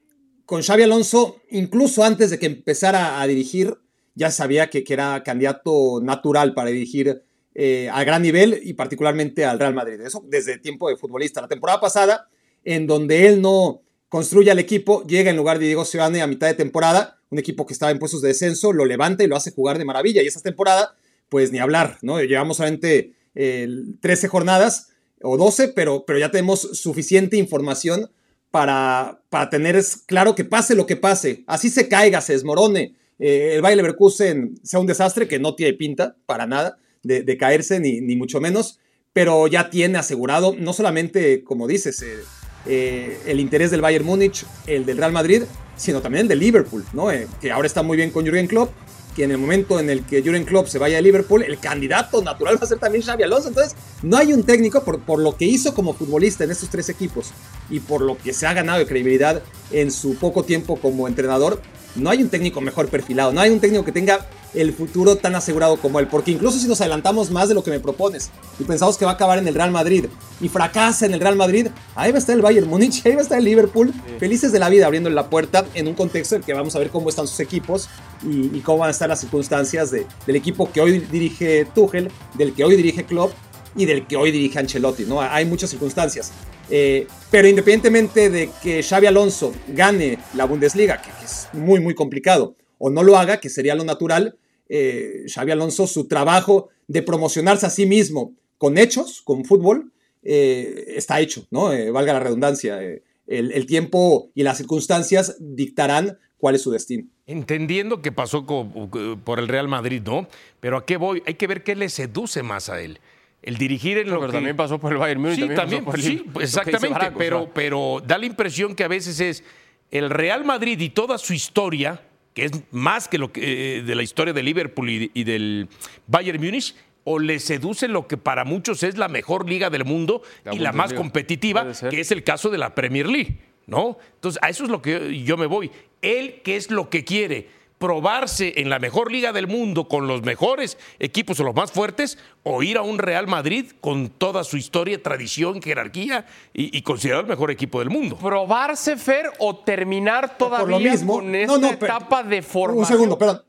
[0.46, 3.76] con Xavi Alonso, incluso antes de que empezara a dirigir,
[4.14, 7.22] ya sabía que, era candidato natural para dirigir
[7.54, 10.00] eh, a gran nivel y particularmente al Real Madrid.
[10.00, 11.40] Eso desde tiempo de futbolista.
[11.40, 12.28] La temporada pasada,
[12.64, 16.46] en donde él no construye al equipo, llega en lugar de Diego Simeone a mitad
[16.46, 19.50] de temporada, un equipo que estaba en puestos de descenso, lo levanta y lo hace
[19.50, 20.22] jugar de maravilla.
[20.22, 20.94] Y esa temporada,
[21.28, 22.22] pues ni hablar, ¿no?
[22.22, 28.10] Llevamos solamente 13 jornadas o 12, pero, pero ya tenemos suficiente información
[28.56, 33.50] para, para tener claro que pase lo que pase, así se caiga, se desmorone, eh,
[33.52, 38.00] el Bayer Leverkusen sea un desastre que no tiene pinta para nada de, caerse, ni,
[38.00, 38.78] ni, mucho menos,
[39.12, 42.24] pero ya tiene asegurado, no solamente, como dices, eh,
[42.64, 45.42] eh, el interés del Bayern Múnich, el del Real Madrid,
[45.76, 47.08] sino también el del Liverpool, ¿no?
[47.42, 48.70] que ahora está muy bien con Jürgen Klopp
[49.16, 52.22] que en el momento en el que Jurgen Klopp se vaya a Liverpool, el candidato
[52.22, 53.48] natural va a ser también Xavi Alonso.
[53.48, 56.90] Entonces, no hay un técnico por, por lo que hizo como futbolista en estos tres
[56.90, 57.30] equipos
[57.70, 61.62] y por lo que se ha ganado de credibilidad en su poco tiempo como entrenador,
[61.96, 65.34] no hay un técnico mejor perfilado, no hay un técnico que tenga el futuro tan
[65.34, 66.08] asegurado como él.
[66.08, 69.12] Porque incluso si nos adelantamos más de lo que me propones y pensamos que va
[69.12, 70.06] a acabar en el Real Madrid
[70.40, 73.20] y fracasa en el Real Madrid, ahí va a estar el Bayern Múnich, ahí va
[73.20, 76.42] a estar el Liverpool, felices de la vida abriendo la puerta en un contexto en
[76.42, 77.88] el que vamos a ver cómo están sus equipos
[78.22, 82.64] y, cómo van a estar las circunstancias del equipo que hoy dirige Tuchel, del que
[82.64, 83.32] hoy dirige Klopp
[83.76, 85.04] y del que hoy dirige Ancelotti.
[85.04, 85.20] ¿no?
[85.20, 86.32] Hay muchas circunstancias.
[86.70, 92.56] Eh, pero independientemente de que Xavi Alonso gane la Bundesliga, que, es muy, muy complicado,
[92.78, 94.36] o no lo haga, que sería lo natural,
[94.68, 100.94] eh, Xavi Alonso, su trabajo de promocionarse a sí mismo con hechos, con fútbol, eh,
[100.96, 101.70] está hecho, ¿no?
[101.92, 102.80] valga la redundancia.
[103.26, 107.08] El, tiempo y las circunstancias dictarán cuál es su destino.
[107.26, 110.28] Entendiendo que pasó por el Real Madrid, ¿no?
[110.60, 111.24] Pero ¿a qué voy?
[111.26, 113.00] Hay que ver qué le seduce más a él
[113.46, 115.36] el dirigir en lo pero también pasó por el Bayern Múnich.
[115.36, 117.12] Sí, también, sí, exactamente.
[117.16, 119.44] pero, pero da la impresión que a veces es
[119.92, 122.02] el Real Madrid y toda su historia,
[122.34, 125.68] que es más que lo que eh, de la historia de Liverpool y, del
[126.08, 130.22] Bayern Múnich, o le seduce lo que para muchos es la mejor liga del mundo
[130.50, 133.96] y la más competitiva, que es el caso de la Premier League, ¿no?
[134.14, 135.70] Entonces, a eso es lo que yo me voy.
[136.02, 137.48] Él, ¿qué es lo que quiere?
[137.78, 142.18] Probarse en la mejor liga del mundo con los mejores equipos o los más fuertes
[142.42, 147.28] o ir a un Real Madrid con toda su historia, tradición, jerarquía y, considerado el
[147.28, 148.16] mejor equipo del mundo.
[148.16, 152.78] ¿Probarse, Fer, o terminar todavía con esta etapa de formación?
[152.78, 153.42] Un segundo, perdón.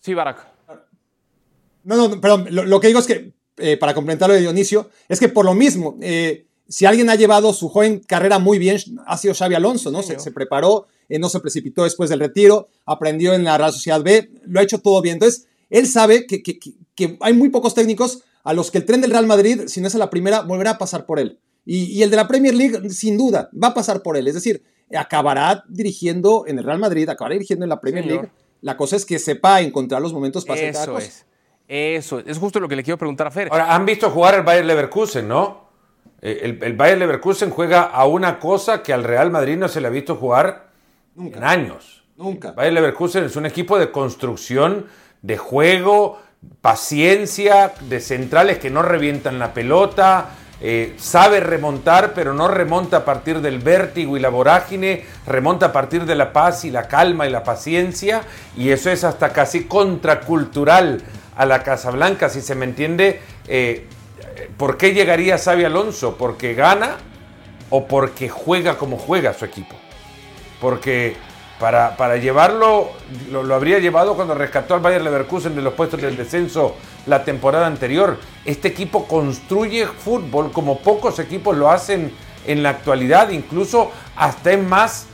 [0.00, 0.46] Sí, Barack.
[1.84, 2.48] No, no, perdón.
[2.50, 5.54] Lo, que digo es que, eh, para complementar lo de Dionisio, es que por lo
[5.54, 9.90] mismo, eh, si alguien ha llevado su joven carrera muy bien, ha sido Xavi Alonso,
[9.90, 10.02] ¿no?
[10.02, 14.02] se, se preparó eh, no se precipitó después del retiro, aprendió en la Real Sociedad
[14.02, 15.14] B, lo ha hecho todo bien.
[15.14, 19.26] Entonces, él sabe que, hay muy pocos técnicos a los que el tren del Real
[19.26, 21.38] Madrid, si no es a la primera, volverá a pasar por él.
[21.64, 24.26] Y, el de la Premier League, sin duda, va a pasar por él.
[24.26, 24.62] Es decir,
[24.94, 28.30] acabará dirigiendo en el Real Madrid, acabará dirigiendo en la Premier League.
[28.62, 31.26] La cosa es que sepa encontrar los momentos para hacer cada Es.
[31.68, 33.48] Eso, es justo lo que le quiero preguntar a Fer.
[33.50, 35.68] Ahora, han visto jugar el Bayern Leverkusen, ¿no?
[36.22, 39.82] Eh, el, el Bayern Leverkusen juega a una cosa que al Real Madrid no se
[39.82, 40.67] le ha visto jugar
[41.18, 42.02] en años.
[42.16, 42.52] Nunca.
[42.52, 44.86] Bayer Leverkusen es un equipo de construcción,
[45.22, 46.20] de juego,
[46.60, 53.04] paciencia, de centrales que no revientan la pelota, eh, sabe remontar, pero no remonta a
[53.04, 57.26] partir del vértigo y la vorágine, remonta a partir de la paz y la calma
[57.26, 58.22] y la paciencia,
[58.56, 61.02] y eso es hasta casi contracultural
[61.36, 63.20] a la Casa Blanca, si se me entiende.
[63.46, 63.86] Eh,
[64.56, 66.16] ¿Por qué llegaría Xavi Alonso?
[66.16, 66.96] ¿Porque gana
[67.70, 69.76] o porque juega como juega su equipo?
[70.60, 71.16] Porque
[71.58, 72.90] para, para llevarlo,
[73.30, 77.66] lo, habría llevado cuando rescató al Bayern Leverkusen de los puestos del descenso la temporada
[77.66, 78.18] anterior.
[78.44, 82.12] Este equipo construye fútbol como pocos equipos lo hacen
[82.46, 85.06] en la actualidad, incluso hasta es más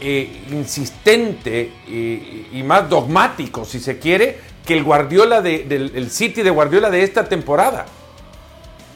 [0.00, 6.42] eh, insistente eh, y más dogmático, si se quiere, que el Guardiola del el City
[6.42, 7.86] de Guardiola de esta temporada.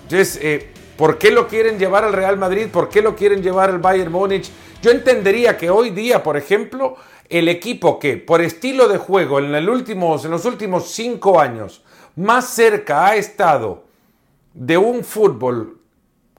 [0.04, 2.68] Entonces, eh, ¿por qué lo quieren llevar al Real Madrid?
[2.72, 4.50] ¿Por qué lo quieren llevar al Bayern Múnich?
[4.84, 6.96] Yo entendería que hoy día, por ejemplo,
[7.30, 11.82] el equipo que por estilo de juego en, el últimos, en los últimos cinco años
[12.16, 13.84] más cerca ha estado
[14.52, 15.78] de un fútbol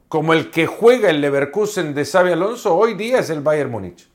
[0.07, 4.07] como el que juega el Leverkusen de Xavi Alonso, hoy día es el Bayern Múnich.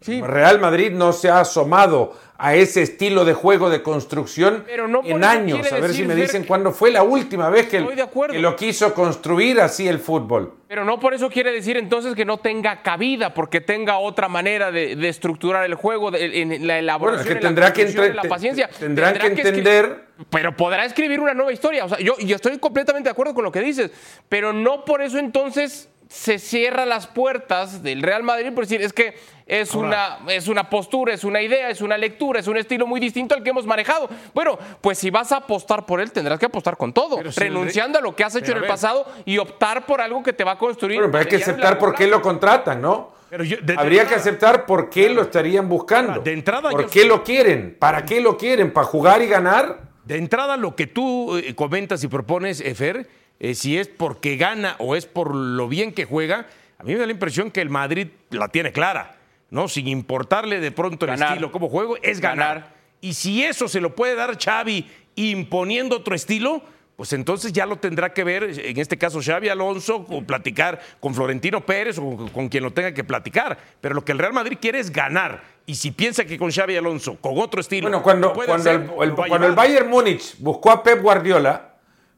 [0.00, 4.64] Real Madrid no se ha asomado a ese estilo de juego de construcción
[5.04, 5.72] en años.
[5.72, 9.88] A ver si me dicen cuándo fue la última vez que, lo quiso construir así
[9.88, 10.54] el fútbol.
[10.68, 14.70] Pero no por eso quiere decir entonces que no tenga cabida, porque tenga otra manera
[14.70, 18.68] de, estructurar el juego, en la elaboración, bueno, que tendrá que la paciencia.
[18.68, 20.06] Tendrán que, entender.
[20.28, 21.84] pero podrá escribir una nueva historia.
[21.84, 23.90] O sea, yo, yo estoy completamente de acuerdo con lo que dices,
[24.28, 28.92] pero no por eso entonces se cierra las puertas del Real Madrid por decir, es
[28.92, 29.14] que
[29.46, 32.98] es una, es una postura, es una idea, es una lectura, es un estilo muy
[32.98, 34.08] distinto al que hemos manejado.
[34.34, 38.02] Bueno, pues si vas a apostar por él, tendrás que apostar con todo, renunciando a
[38.02, 40.58] lo que has hecho en el pasado y optar por algo que te va a
[40.58, 40.98] construir.
[40.98, 43.14] Bueno, pero hay que aceptar por qué lo contratan, ¿no?
[43.76, 46.20] Habría que aceptar por qué lo estarían buscando.
[46.20, 47.76] De entrada, ¿Por qué lo quieren?
[47.78, 48.72] ¿Para qué lo quieren?
[48.72, 49.80] ¿Para jugar y ganar?
[50.04, 53.08] De entrada, lo que tú eh, comentas y propones, Efer,
[53.40, 56.46] eh, si es porque gana o es por lo bien que juega,
[56.78, 59.16] a mí me da la impresión que el Madrid la tiene clara,
[59.50, 59.68] ¿no?
[59.68, 62.74] Sin importarle de pronto el estilo como juego, es ganar.
[63.00, 66.62] Y si eso se lo puede dar Xavi imponiendo otro estilo,
[66.96, 71.14] pues entonces ya lo tendrá que ver, en este caso Xavi Alonso, o platicar con
[71.14, 73.58] Florentino Pérez o con quien lo tenga que platicar.
[73.82, 75.42] Pero lo que el Real Madrid quiere es ganar.
[75.66, 77.88] Y si piensa que con Xavi Alonso, con otro estilo.
[77.88, 81.75] Bueno, cuando, cuando, el, cuando el Bayern Múnich buscó a Pep Guardiola,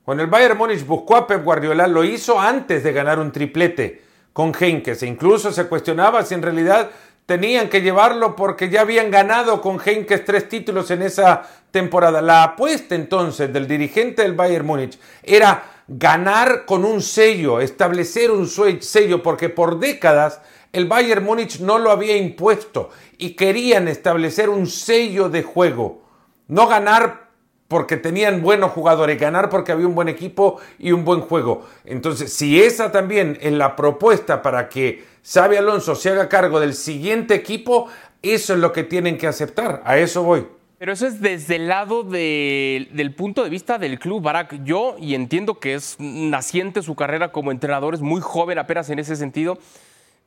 [0.09, 4.03] cuando el Bayern Múnich buscó a Pep Guardiola, lo hizo antes de ganar un triplete
[4.33, 5.03] con Henkes.
[5.03, 6.89] E incluso se cuestionaba si en realidad
[7.27, 12.23] tenían que llevarlo porque ya habían ganado con Henkes tres títulos en esa temporada.
[12.23, 18.49] La apuesta entonces del dirigente del Bayern Múnich era ganar con un sello, establecer un
[18.49, 20.41] sello, porque por décadas
[20.73, 22.89] el Bayern Múnich no lo había impuesto
[23.19, 26.01] y querían establecer un sello de juego.
[26.47, 27.28] No ganar
[27.69, 31.69] porque tenían buenos jugadores, ganar porque había un buen equipo y un buen juego.
[31.85, 36.73] Entonces, si esa también es la propuesta para que Xavi Alonso se haga cargo del
[36.73, 37.89] siguiente equipo,
[38.23, 39.83] eso es lo que tienen que aceptar.
[39.85, 40.47] A eso voy.
[40.79, 44.63] Pero eso es desde el lado del punto de vista del club, Barak.
[44.65, 49.01] Yo, y entiendo que es naciente su carrera como entrenador, es muy joven apenas en
[49.01, 49.59] ese sentido,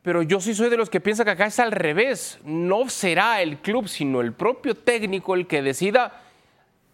[0.03, 2.37] pero yo sí soy de los que piensa que acá es al revés.
[2.43, 6.21] No será el club, sino el propio técnico el que decida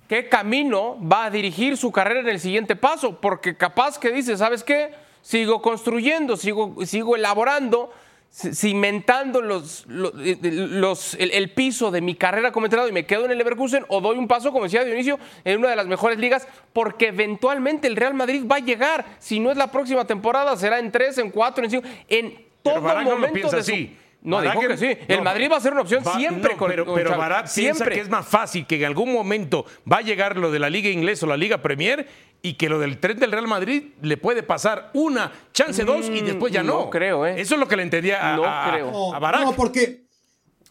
[0.07, 4.37] qué camino va a dirigir su carrera en el siguiente paso, porque capaz que dice,
[4.37, 4.91] ¿sabes qué?
[5.27, 7.91] sigo construyendo, sigo, sigo elaborando,
[8.31, 13.31] cimentando los, eh, los, el, piso de mi carrera como entrenador y me quedo en
[13.31, 16.47] el Leverkusen o doy un paso, como decía Dionisio, en una de las mejores ligas,
[16.71, 19.03] porque eventualmente el Real Madrid va a llegar.
[19.19, 22.81] Si no es la próxima temporada, será en tres, en cuatro, en cinco, en todo
[22.81, 23.97] momento de así.
[24.27, 24.97] No, dijo que, sí.
[25.07, 28.09] el Madrid va a ser una opción siempre con Pero, pero Barat piensa que es
[28.09, 31.29] más fácil que en algún momento va a llegar lo de la Liga Inglesa o
[31.29, 32.05] la Liga Premier
[32.41, 36.21] y que lo del tren del Real Madrid le puede pasar una, chance dos y
[36.21, 36.81] después ya no.
[36.85, 37.39] No creo, ¿eh?
[37.39, 39.13] Eso es lo que le entendía a, no a, creo.
[39.15, 39.41] a Barak.
[39.41, 40.05] No, porque.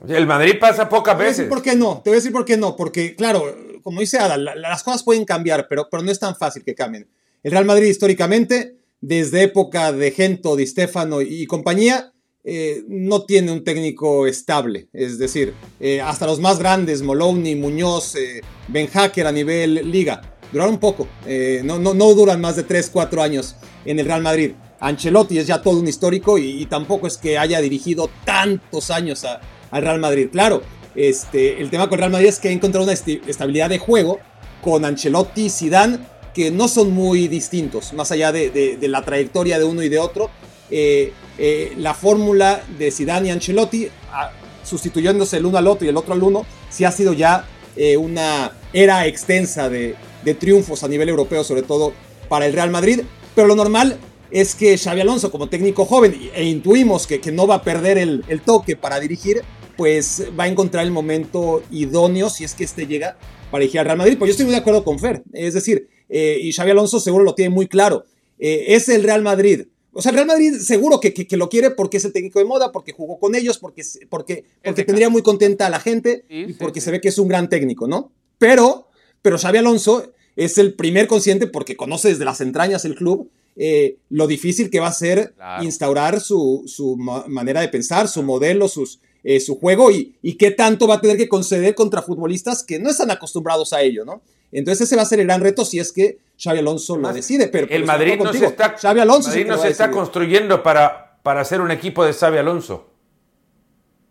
[0.07, 1.55] El Madrid pasa pocas Te voy a decir veces.
[1.57, 2.03] por qué no.
[2.05, 2.77] Te voy a decir por qué no.
[2.77, 6.37] Porque, claro, como dice Ada, la- las cosas pueden cambiar, pero, pero no es tan
[6.37, 7.09] fácil que cambien.
[7.43, 12.13] El Real Madrid, históricamente, desde época de Gento, Di Stefano y compañía,
[12.49, 14.89] eh, no tiene un técnico estable.
[14.93, 20.23] Es decir, eh, hasta los más grandes, Moloney, Muñoz, eh, Ben Hacker a nivel liga,
[20.53, 21.09] duraron poco.
[21.27, 24.53] Eh, no, no, no duran más de 3, 4 años en el Real Madrid.
[24.79, 29.25] Ancelotti es ya todo un histórico y, tampoco es que haya dirigido tantos años
[29.71, 30.29] al Real Madrid.
[30.31, 30.63] Claro,
[30.95, 34.21] este, el tema con el Real Madrid es que ha encontrado una estabilidad de juego
[34.63, 35.99] con Ancelotti y Zidane
[36.33, 40.31] que no son muy distintos, más allá de la trayectoria de uno y de otro.
[40.71, 44.33] Eh, eh, la fórmula de Zidane y Ancelotti, ah,
[44.65, 47.47] sustituyéndose el uno al otro y el otro al uno, sí ha sido ya
[47.77, 49.97] eh, una era extensa de,
[50.41, 51.93] triunfos a nivel europeo, sobre todo
[52.29, 53.03] para el Real Madrid.
[53.37, 53.97] Pero lo normal
[54.33, 58.25] es que Xavi Alonso, como técnico joven, e intuimos que, no va a perder el,
[58.45, 59.43] toque para dirigir,
[59.77, 63.17] pues va a encontrar el momento idóneo, si es que este llega,
[63.53, 64.19] para dirigir al Real Madrid.
[64.19, 65.23] Pues yo estoy muy de acuerdo con Fer.
[65.33, 68.05] Es decir, y Xavi Alonso seguro lo tiene muy claro.
[68.37, 69.67] Es el Real Madrid.
[69.97, 72.39] O sea, el Real Madrid seguro que, que- que lo quiere porque es el técnico
[72.39, 76.25] de moda, porque jugó con ellos, porque, porque, porque tendría muy contenta a la gente
[76.29, 76.85] Sí, y porque sí.
[76.87, 78.13] se ve que es un gran técnico, ¿no?
[78.39, 78.89] Pero,
[79.23, 83.97] pero Xavi Alonso es el primer consciente porque conoce desde las entrañas el club eh,
[84.11, 85.65] lo difícil que va a ser Claro.
[85.65, 90.35] instaurar su, su ma- manera de pensar, su modelo, sus, eh, su juego y, y
[90.35, 94.05] qué tanto va a tener que conceder contra futbolistas que no están acostumbrados a ello,
[94.05, 94.21] ¿no?
[94.53, 97.49] Entonces ese va a ser el gran reto si es que Xavi Alonso lo decide.
[97.49, 101.41] Pero, el Madrid no se está, Xavi Alonso Madrid no se está construyendo para, para
[101.41, 102.91] hacer un equipo de Xavi Alonso.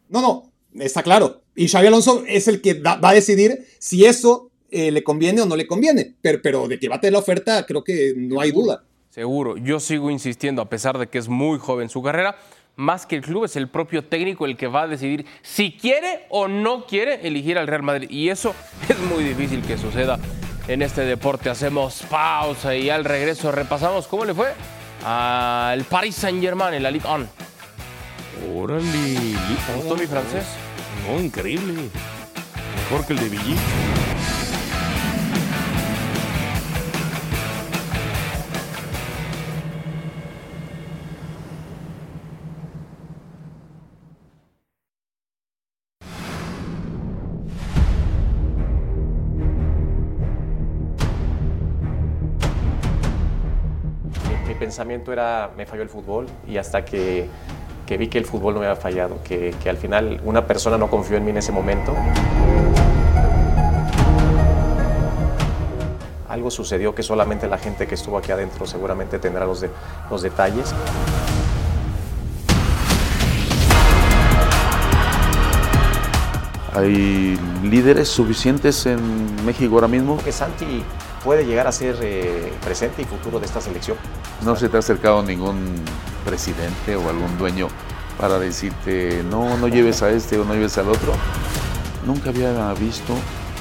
[0.10, 0.52] No, no,
[0.84, 1.42] está claro.
[1.56, 5.42] Y Xavi Alonso es el que da- va a decidir si eso eh, le conviene
[5.42, 6.16] o no le conviene.
[6.22, 8.84] Pero, pero de que va a tener la oferta, creo que no hay duda.
[9.10, 12.36] Seguro, yo sigo insistiendo, a pesar de que es muy joven su carrera,
[12.76, 16.26] más que el club es el propio técnico el que va a decidir si quiere
[16.30, 18.10] o no quiere elegir al Real Madrid.
[18.10, 18.54] Y eso
[18.90, 20.20] es muy difícil que suceda
[20.68, 21.50] en este deporte.
[21.50, 24.54] Hacemos pausa y al regreso repasamos cómo le fue
[25.06, 27.28] al Paris Saint Germain en la Ligue 1.
[28.56, 30.46] Órale, ¿Te gustó mi francés?
[31.08, 31.90] No, increíble.
[32.90, 33.58] Mejor que el de Villic.
[54.76, 57.30] Pensamiento era, me falló el fútbol y hasta que,
[57.88, 60.78] que vi que el fútbol no me había fallado, que, que al final una persona
[60.78, 61.96] no confió en mí en ese momento.
[66.28, 69.70] Algo sucedió que solamente la gente que estuvo aquí adentro seguramente tendrá los, de-
[70.12, 70.74] los detalles.
[76.74, 80.18] hay líderes suficientes en México ahora mismo.
[80.18, 80.84] Que Santi
[81.26, 83.98] puede llegar a ser eh, presente y futuro de esta selección.
[84.44, 85.74] No se te ha acercado ningún
[86.24, 87.68] presidente o algún dueño
[88.20, 91.14] para decirte no, no lleves a este o no lleves al otro.
[92.06, 93.14] Nunca había visto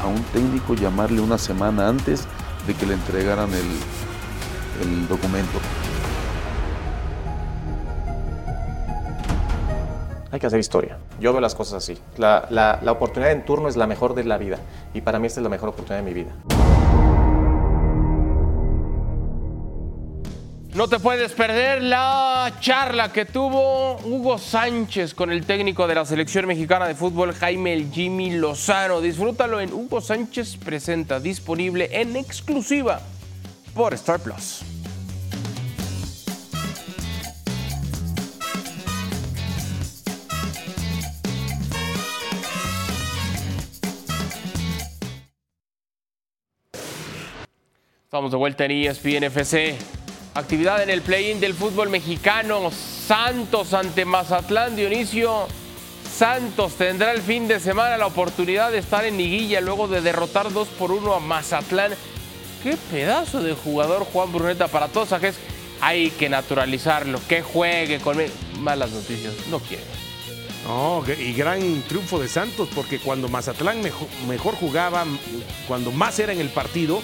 [0.03, 2.27] a un técnico llamarle una semana antes
[2.67, 5.59] de que le entregaran el, el documento.
[10.31, 10.99] Hay que hacer historia.
[11.19, 11.99] Yo veo las cosas así.
[12.19, 14.59] La, la, la oportunidad en turno es la mejor de la vida
[14.93, 16.74] y para mí esta es la mejor oportunidad de mi vida.
[20.75, 26.05] No te puedes perder la charla que tuvo Hugo Sánchez con el técnico de la
[26.05, 29.01] selección mexicana de fútbol, Jaime el Jimmy Lozano.
[29.01, 33.01] Disfrútalo en Hugo Sánchez Presenta, disponible en exclusiva
[33.73, 34.63] por Star Plus.
[48.03, 50.04] Estamos de vuelta en ESPN FC.
[50.35, 52.73] Actividad en el play-in del fútbol mexicano.
[52.73, 54.75] Santos ante Mazatlán.
[54.75, 55.47] Dionisio
[56.13, 60.53] Santos tendrá el fin de semana la oportunidad de estar en liguilla luego de derrotar
[60.53, 61.93] 2 por 1 a Mazatlán.
[62.65, 65.11] Qué pedazo de jugador Juan Bruneta para todos.
[65.81, 68.19] Hay que naturalizarlo, que juegue con
[68.59, 69.35] malas noticias.
[69.51, 69.85] No quiere.
[70.67, 75.05] No, y gran triunfo de Santos, porque cuando Mazatlán mejor, mejor jugaba,
[75.69, 77.03] cuando más era en el partido,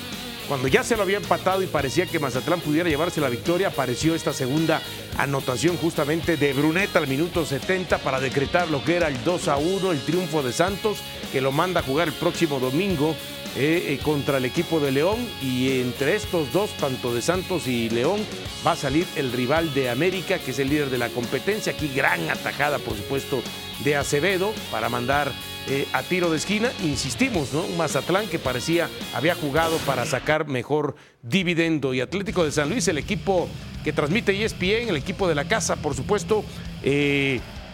[0.51, 4.17] cuando ya se lo había empatado y parecía que Mazatlán pudiera llevarse la victoria, apareció
[4.17, 4.83] esta segunda
[5.17, 9.59] anotación justamente de Bruneta al minuto 70 para decretar lo que era el 2 a
[9.59, 10.99] 1, el triunfo de Santos,
[11.31, 13.15] que lo manda a jugar el próximo domingo
[13.57, 15.19] eh, eh, contra el equipo de León.
[15.43, 18.21] Y entre estos dos, tanto de Santos y León,
[18.65, 21.73] va a salir el rival de América, que es el líder de la competencia.
[21.73, 23.43] Aquí gran atajada, por supuesto,
[23.83, 25.33] de Acevedo para mandar
[25.69, 26.71] eh, a tiro de esquina.
[26.85, 27.63] Insistimos, ¿no?
[27.63, 31.93] Un Mazatlán que parecía había jugado para sacar mejor dividendo.
[31.93, 33.49] Y Atlético de San Luis, el equipo
[33.83, 36.45] que transmite ESPN, el equipo de la casa, por supuesto.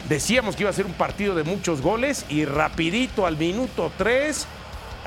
[0.09, 4.47] decíamos que iba a ser un partido de muchos goles y rapidito al minuto 3,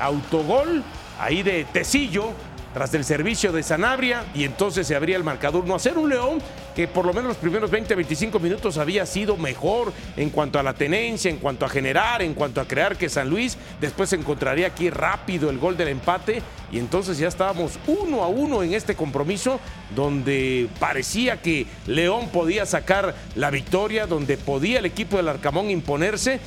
[0.00, 0.82] autogol
[1.18, 2.32] ahí de Tecillo.
[2.72, 6.02] Tras el servicio de Sanabria, y entonces se abría el marcador 1 a 0.
[6.02, 6.38] Un León
[6.74, 10.74] que por lo menos los primeros 20-25 minutos había sido mejor en cuanto a la
[10.74, 13.58] tenencia, en cuanto a generar, en cuanto a crear que San Luis.
[13.80, 18.62] Después encontraría aquí rápido el gol del empate y entonces ya estábamos uno a uno
[18.62, 19.58] en este compromiso
[19.94, 26.38] donde parecía que León podía sacar la victoria, donde podía el equipo del Arcamón imponerse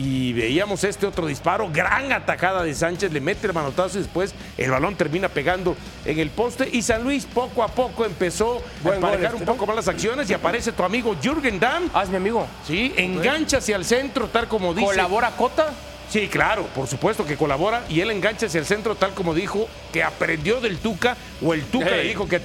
[0.00, 4.34] y veíamos este otro disparo, gran atacada de Sánchez, le mete el manotazo y después
[4.56, 5.76] el balón termina pegando
[6.06, 9.42] en el poste y San Luis poco a poco empezó Buen a emparejar gol un
[9.42, 11.90] este, poco más las acciones y aparece tu amigo Jürgen Damm.
[11.92, 12.46] Ah, es mi amigo.
[12.66, 14.86] Sí, engancha hacia el centro tal como dice.
[14.86, 15.70] ¿Colabora Cota?
[16.08, 19.68] Sí, claro, por supuesto que colabora y él engancha hacia el centro tal como dijo
[19.92, 21.98] que aprendió del Tuca o el Tuca Hey.
[21.98, 22.36] le dijo que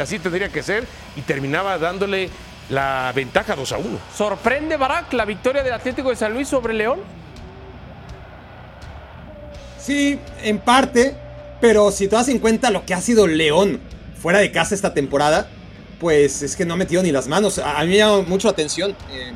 [0.00, 0.84] así tendría que ser
[1.16, 2.28] y terminaba dándole
[2.70, 3.98] la ventaja 2 a 1.
[4.16, 7.00] ¿Sorprende Barak la victoria del Atlético de San Luis sobre León?
[9.78, 11.14] Sí, en parte,
[11.60, 13.80] pero si te das en cuenta lo que ha sido León
[14.20, 15.48] fuera de casa esta temporada,
[16.00, 17.58] pues es que no ha metido ni las manos.
[17.58, 18.96] A mí me llama mucho la atención.
[19.12, 19.32] Eh,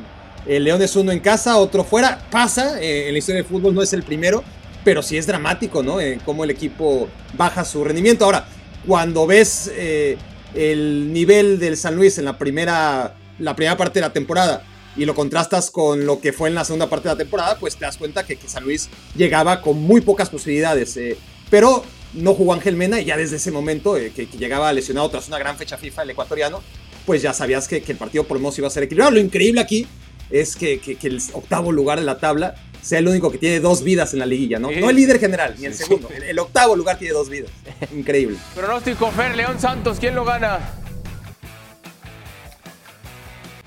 [0.47, 2.19] el León es uno en casa, otro fuera.
[2.31, 4.43] Pasa, eh, en la historia del fútbol no es el primero,
[4.83, 5.99] pero sí es dramático, ¿no?
[6.01, 8.25] Eh, cómo el equipo baja su rendimiento.
[8.25, 8.47] Ahora,
[8.87, 10.17] cuando ves eh,
[10.55, 14.63] el nivel del San Luis en la primera, la primera parte de la temporada
[14.95, 17.75] y lo contrastas con lo que fue en la segunda parte de la temporada, pues
[17.75, 20.97] te das cuenta que, que San Luis llegaba con muy pocas posibilidades.
[20.97, 21.17] eh,
[21.49, 21.83] pero
[22.13, 25.27] no jugó Ángel Mena y ya desde ese momento, eh, que, que llegaba lesionado tras
[25.27, 26.61] una gran fecha FIFA el ecuatoriano,
[27.05, 29.11] pues ya sabías que, que el partido por lo menos iba a ser equilibrado.
[29.11, 29.87] Lo increíble aquí
[30.31, 33.59] es que, que- que el octavo lugar de la tabla sea el único que tiene
[33.59, 34.69] dos vidas en la liguilla, ¿no?
[34.69, 34.75] Sí.
[34.77, 36.09] No el líder general, ni el segundo.
[36.15, 37.51] El, el octavo lugar tiene dos vidas.
[37.95, 38.37] Increíble.
[38.55, 40.59] Pronóstico Fer, León Santos, ¿quién lo gana?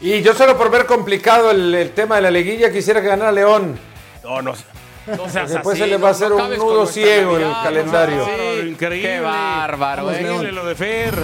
[0.02, 3.30] Y yo solo por ver complicado el, el tema de la liguilla quisiera que ganara
[3.30, 3.78] León.
[4.24, 4.52] No, no,
[5.06, 7.46] no seas Después así, se le no- va a hacer no un nudo ciego en
[7.46, 8.16] el calendario.
[8.18, 8.42] no seas así.
[8.48, 9.08] Bárbaro, increíble.
[9.08, 10.22] Qué bárbaro, Vamos, eh.
[10.22, 11.14] Increíble lo de Fer.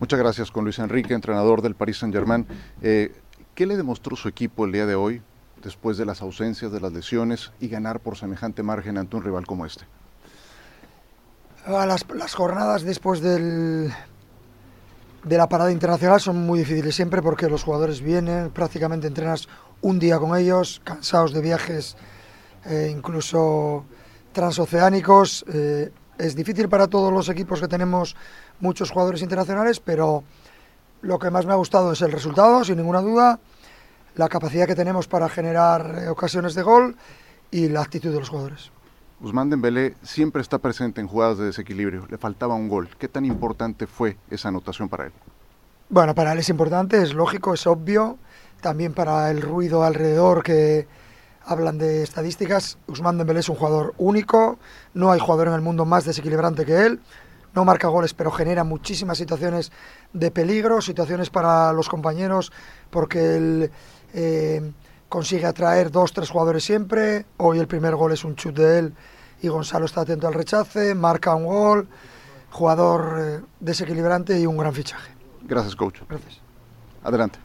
[0.00, 2.46] Muchas gracias con Luis Enrique, entrenador del Paris Saint-Germain.
[2.82, 3.12] Eh,
[3.54, 5.22] ¿Qué le demostró su equipo el día de hoy,
[5.62, 9.46] después de las ausencias, de las lesiones y ganar por semejante margen ante un rival
[9.46, 9.84] como este?
[11.64, 13.92] Ah, Las, jornadas después del,
[15.22, 19.48] de la parada internacional son muy difíciles siempre porque los jugadores vienen, prácticamente entrenas
[19.82, 21.96] un día con ellos, cansados de viajes,
[22.66, 23.84] eh, incluso
[24.32, 25.44] transoceánicos.
[25.52, 28.16] Eh, es difícil para todos los equipos que tenemos
[28.58, 30.24] muchos jugadores internacionales, pero
[31.04, 33.38] lo que más me ha gustado es el resultado, sin ninguna duda,
[34.16, 36.96] la capacidad que tenemos para generar eh, ocasiones de gol
[37.50, 38.70] y la actitud de los jugadores.
[39.20, 42.06] Guzmán Dembélé siempre está presente en jugadas de desequilibrio.
[42.08, 42.88] Le faltaba un gol.
[42.98, 45.12] ¿Qué tan importante fue esa anotación para él?
[45.88, 48.18] Bueno, para él es importante, es lógico, es obvio.
[48.60, 50.88] También para el ruido alrededor que
[51.44, 52.78] hablan de estadísticas.
[52.88, 54.58] Guzmán Dembélé es un jugador único.
[54.94, 57.00] No hay jugador en el mundo más desequilibrante que él.
[57.54, 59.70] No marca goles, pero genera muchísimas situaciones
[60.12, 62.52] de peligro, situaciones para los compañeros,
[62.90, 63.70] porque él
[64.12, 64.72] eh,
[65.08, 67.26] consigue atraer dos, tres jugadores siempre.
[67.36, 68.94] Hoy el primer gol es un chut de él
[69.42, 71.88] y Gonzalo está atento al rechace, marca un gol,
[72.50, 75.12] jugador eh, desequilibrante y un gran fichaje.
[75.42, 76.00] Gracias, coach.
[76.08, 76.40] Gracias.
[77.02, 77.43] Adelante.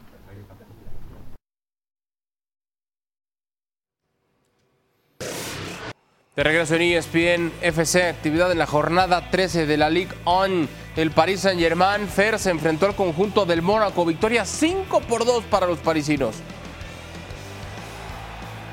[6.40, 10.68] De regreso en ESPN FC, actividad en la jornada 13 de la Ligue 1.
[10.96, 14.06] El Paris Saint-Germain, Fer, se enfrentó al conjunto del Mónaco.
[14.06, 16.36] Victoria 5 por 2 para los parisinos.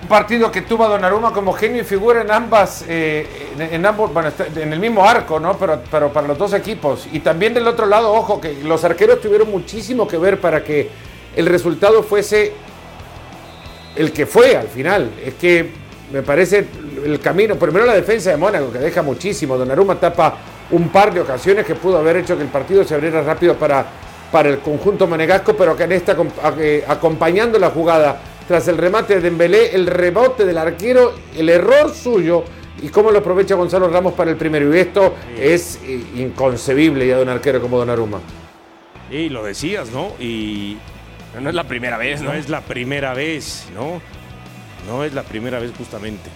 [0.01, 4.13] Un partido que tuvo a Donnarumma como genio y figura en ambas, eh, en, ambos,
[4.13, 5.57] bueno, en el mismo arco, ¿no?
[5.57, 7.05] Pero, pero para los dos equipos.
[7.11, 10.89] Y también del otro lado, ojo, que los arqueros tuvieron muchísimo que ver para que
[11.35, 12.53] el resultado fuese
[13.97, 15.11] el que fue al final.
[15.21, 16.65] Es que me parece
[17.03, 19.57] el camino, primero la defensa de Mónaco, que deja muchísimo.
[19.57, 20.37] Donnarumma tapa
[20.71, 23.85] un par de ocasiones que pudo haber hecho que el partido se abriera rápido para,
[24.31, 26.15] para el conjunto monegasco, pero que en esta,
[26.59, 31.93] eh, acompañando la jugada tras el remate de Dembélé, el rebote del arquero, el error
[31.93, 32.43] suyo
[32.81, 34.73] y cómo lo aprovecha Gonzalo Ramos para el primero.
[34.73, 38.21] Y esto es eh, inconcebible ya de un arquero como Donnarumma.
[39.09, 40.13] Y lo decías, ¿no?
[40.19, 40.77] Y
[41.41, 42.31] no es la primera vez, ¿no?
[42.31, 44.01] No es la primera vez, ¿no?
[44.87, 46.29] No es la primera vez justamente.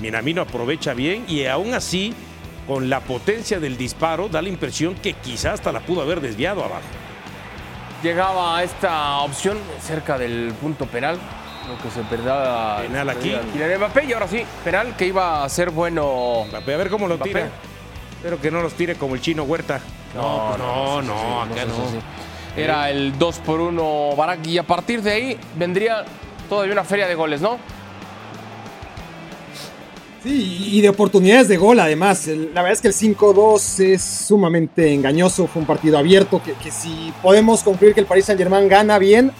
[0.00, 2.14] Minamino aprovecha bien y aún así,
[2.66, 6.64] con la potencia del disparo, da la impresión que quizás hasta la pudo haber desviado
[6.64, 6.82] abajo.
[8.02, 11.18] Llegaba a esta opción cerca del punto penal,
[11.68, 12.76] lo que se perdía.
[12.82, 13.34] Penal aquí.
[13.52, 16.44] Kylian Mbappé y ahora sí, penal que iba a ser bueno.
[16.48, 17.30] Mbappé, a ver cómo lo Mbappé.
[17.30, 17.50] tira.
[18.18, 19.80] Espero que no los tire como el chino Huerta.
[20.14, 22.62] No, pues no, no, sí, acá no.
[22.62, 26.04] Era el 2 por 1 Barak y a partir de ahí vendría
[26.48, 27.58] todavía una feria de goles, ¿no?
[30.22, 32.26] Sí, y de oportunidades de gol además.
[32.26, 36.70] La verdad es que el 5-2 es sumamente engañoso, fue un partido abierto, que, que
[36.70, 39.32] si podemos concluir que el Paris Saint Germain gana bien,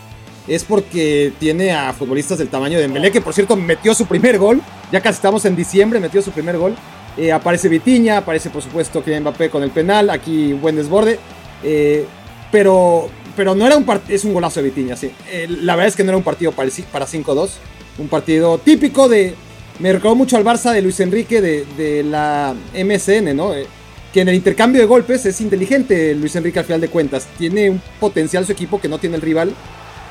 [0.47, 4.39] es porque tiene a futbolistas del tamaño de Dembélé, que por cierto metió su primer
[4.39, 6.75] gol, ya casi estamos en diciembre, metió su primer gol.
[7.17, 11.19] Eh, aparece Vitiña, aparece por supuesto Kylian Mbappé con el penal, aquí buen desborde.
[11.63, 12.07] Eh,
[12.51, 15.11] pero, pero no era un partido, es un golazo de Vitiña, sí.
[15.31, 17.51] Eh, la verdad es que no era un partido para, para 5-2,
[17.99, 19.35] un partido típico de,
[19.79, 23.55] me recordó mucho al Barça de Luis Enrique de, de la MSN, ¿no?
[23.55, 23.67] Eh,
[24.13, 27.27] que en el intercambio de golpes es inteligente Luis Enrique al final de cuentas.
[27.37, 29.53] Tiene un potencial su equipo que no tiene el rival.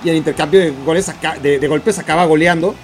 [0.04, 1.12] Y en el intercambio de, goles
[1.42, 2.76] de golpes acaba goleando.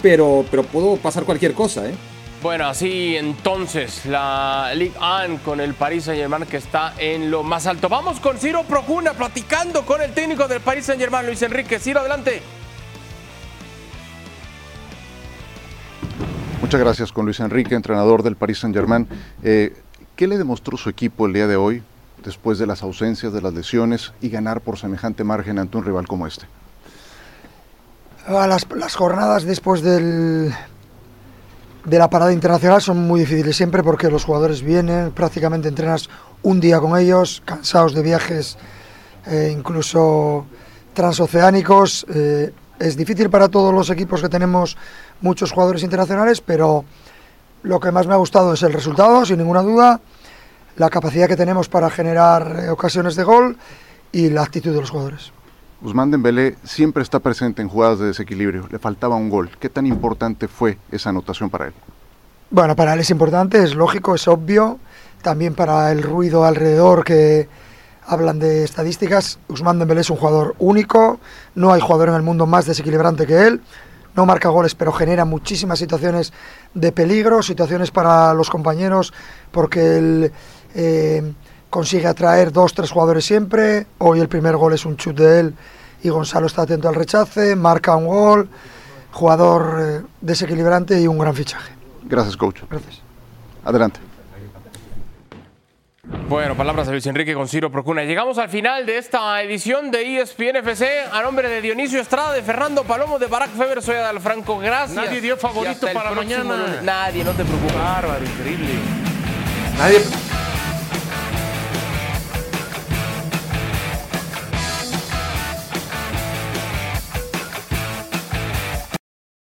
[0.00, 1.94] Pero, pero pudo pasar cualquier cosa, ¿eh?
[2.42, 7.66] Bueno, así entonces la Ligue 1 con el Paris Saint-Germain que está en lo más
[7.66, 7.90] alto.
[7.90, 11.78] Vamos con Ciro Procuna platicando con el técnico del Paris Saint-Germain, Luis Enrique.
[11.78, 12.40] Ciro, adelante.
[16.60, 19.08] Muchas gracias con Luis Enrique, entrenador del Paris Saint-Germain.
[19.42, 19.74] Eh,
[20.14, 21.82] ¿Qué le demostró su equipo el día de hoy,
[22.22, 26.06] después de las ausencias, de las lesiones y ganar por semejante margen ante un rival
[26.06, 26.44] como este?
[28.26, 30.52] Ah, Las, jornadas después del,
[31.86, 36.10] de la parada internacional son muy difíciles siempre porque los jugadores vienen, prácticamente entrenas
[36.42, 38.58] un día con ellos, cansados de viajes,
[39.26, 40.44] eh, incluso
[40.92, 42.06] transoceánicos.
[42.14, 44.76] eh, es difícil para todos los equipos que tenemos
[45.20, 46.84] muchos jugadores internacionales, pero
[47.62, 50.00] lo que más me ha gustado es el resultado, sin ninguna duda,
[50.76, 53.56] la capacidad que tenemos para generar ocasiones de gol
[54.12, 55.30] y la actitud de los jugadores.
[55.82, 58.66] Guzmán Dembélé siempre está presente en jugadas de desequilibrio.
[58.70, 59.50] Le faltaba un gol.
[59.58, 61.74] ¿Qué tan importante fue esa anotación para él?
[62.50, 64.78] Bueno, para él es importante, es lógico, es obvio.
[65.22, 67.48] También para el ruido alrededor que
[68.10, 69.38] hablan de estadísticas.
[69.48, 71.20] Usman Dembélé es un jugador único.
[71.54, 73.60] No hay jugador en el mundo más desequilibrante que él.
[74.16, 76.32] No marca goles, pero genera muchísimas situaciones
[76.74, 79.12] de peligro, situaciones para los compañeros,
[79.52, 80.32] porque él
[80.74, 81.32] eh,
[81.70, 83.86] consigue atraer dos, tres jugadores siempre.
[83.98, 85.54] Hoy el primer gol es un chut de él
[86.02, 88.48] y Gonzalo está atento al rechace, marca un gol.
[89.12, 91.72] Jugador eh, desequilibrante y un gran fichaje.
[92.04, 92.62] Gracias, coach.
[92.68, 93.00] Gracias.
[93.64, 94.09] Adelante.
[96.28, 98.02] Bueno, palabras de Luis Enrique con Ciro Procuna.
[98.04, 101.04] Llegamos al final de esta edición de ESPN FC.
[101.12, 104.58] A nombre de Dionisio Estrada, de Fernando Palomo, de Barack Feber, soy Adal Franco.
[104.58, 104.96] Gracias.
[104.96, 106.56] Nadie dio favorito para mañana.
[106.56, 106.82] lunes.
[106.82, 107.74] Nadie, no te preocupes.
[107.76, 108.74] Bárbaro, increíble.
[109.78, 110.00] Nadie,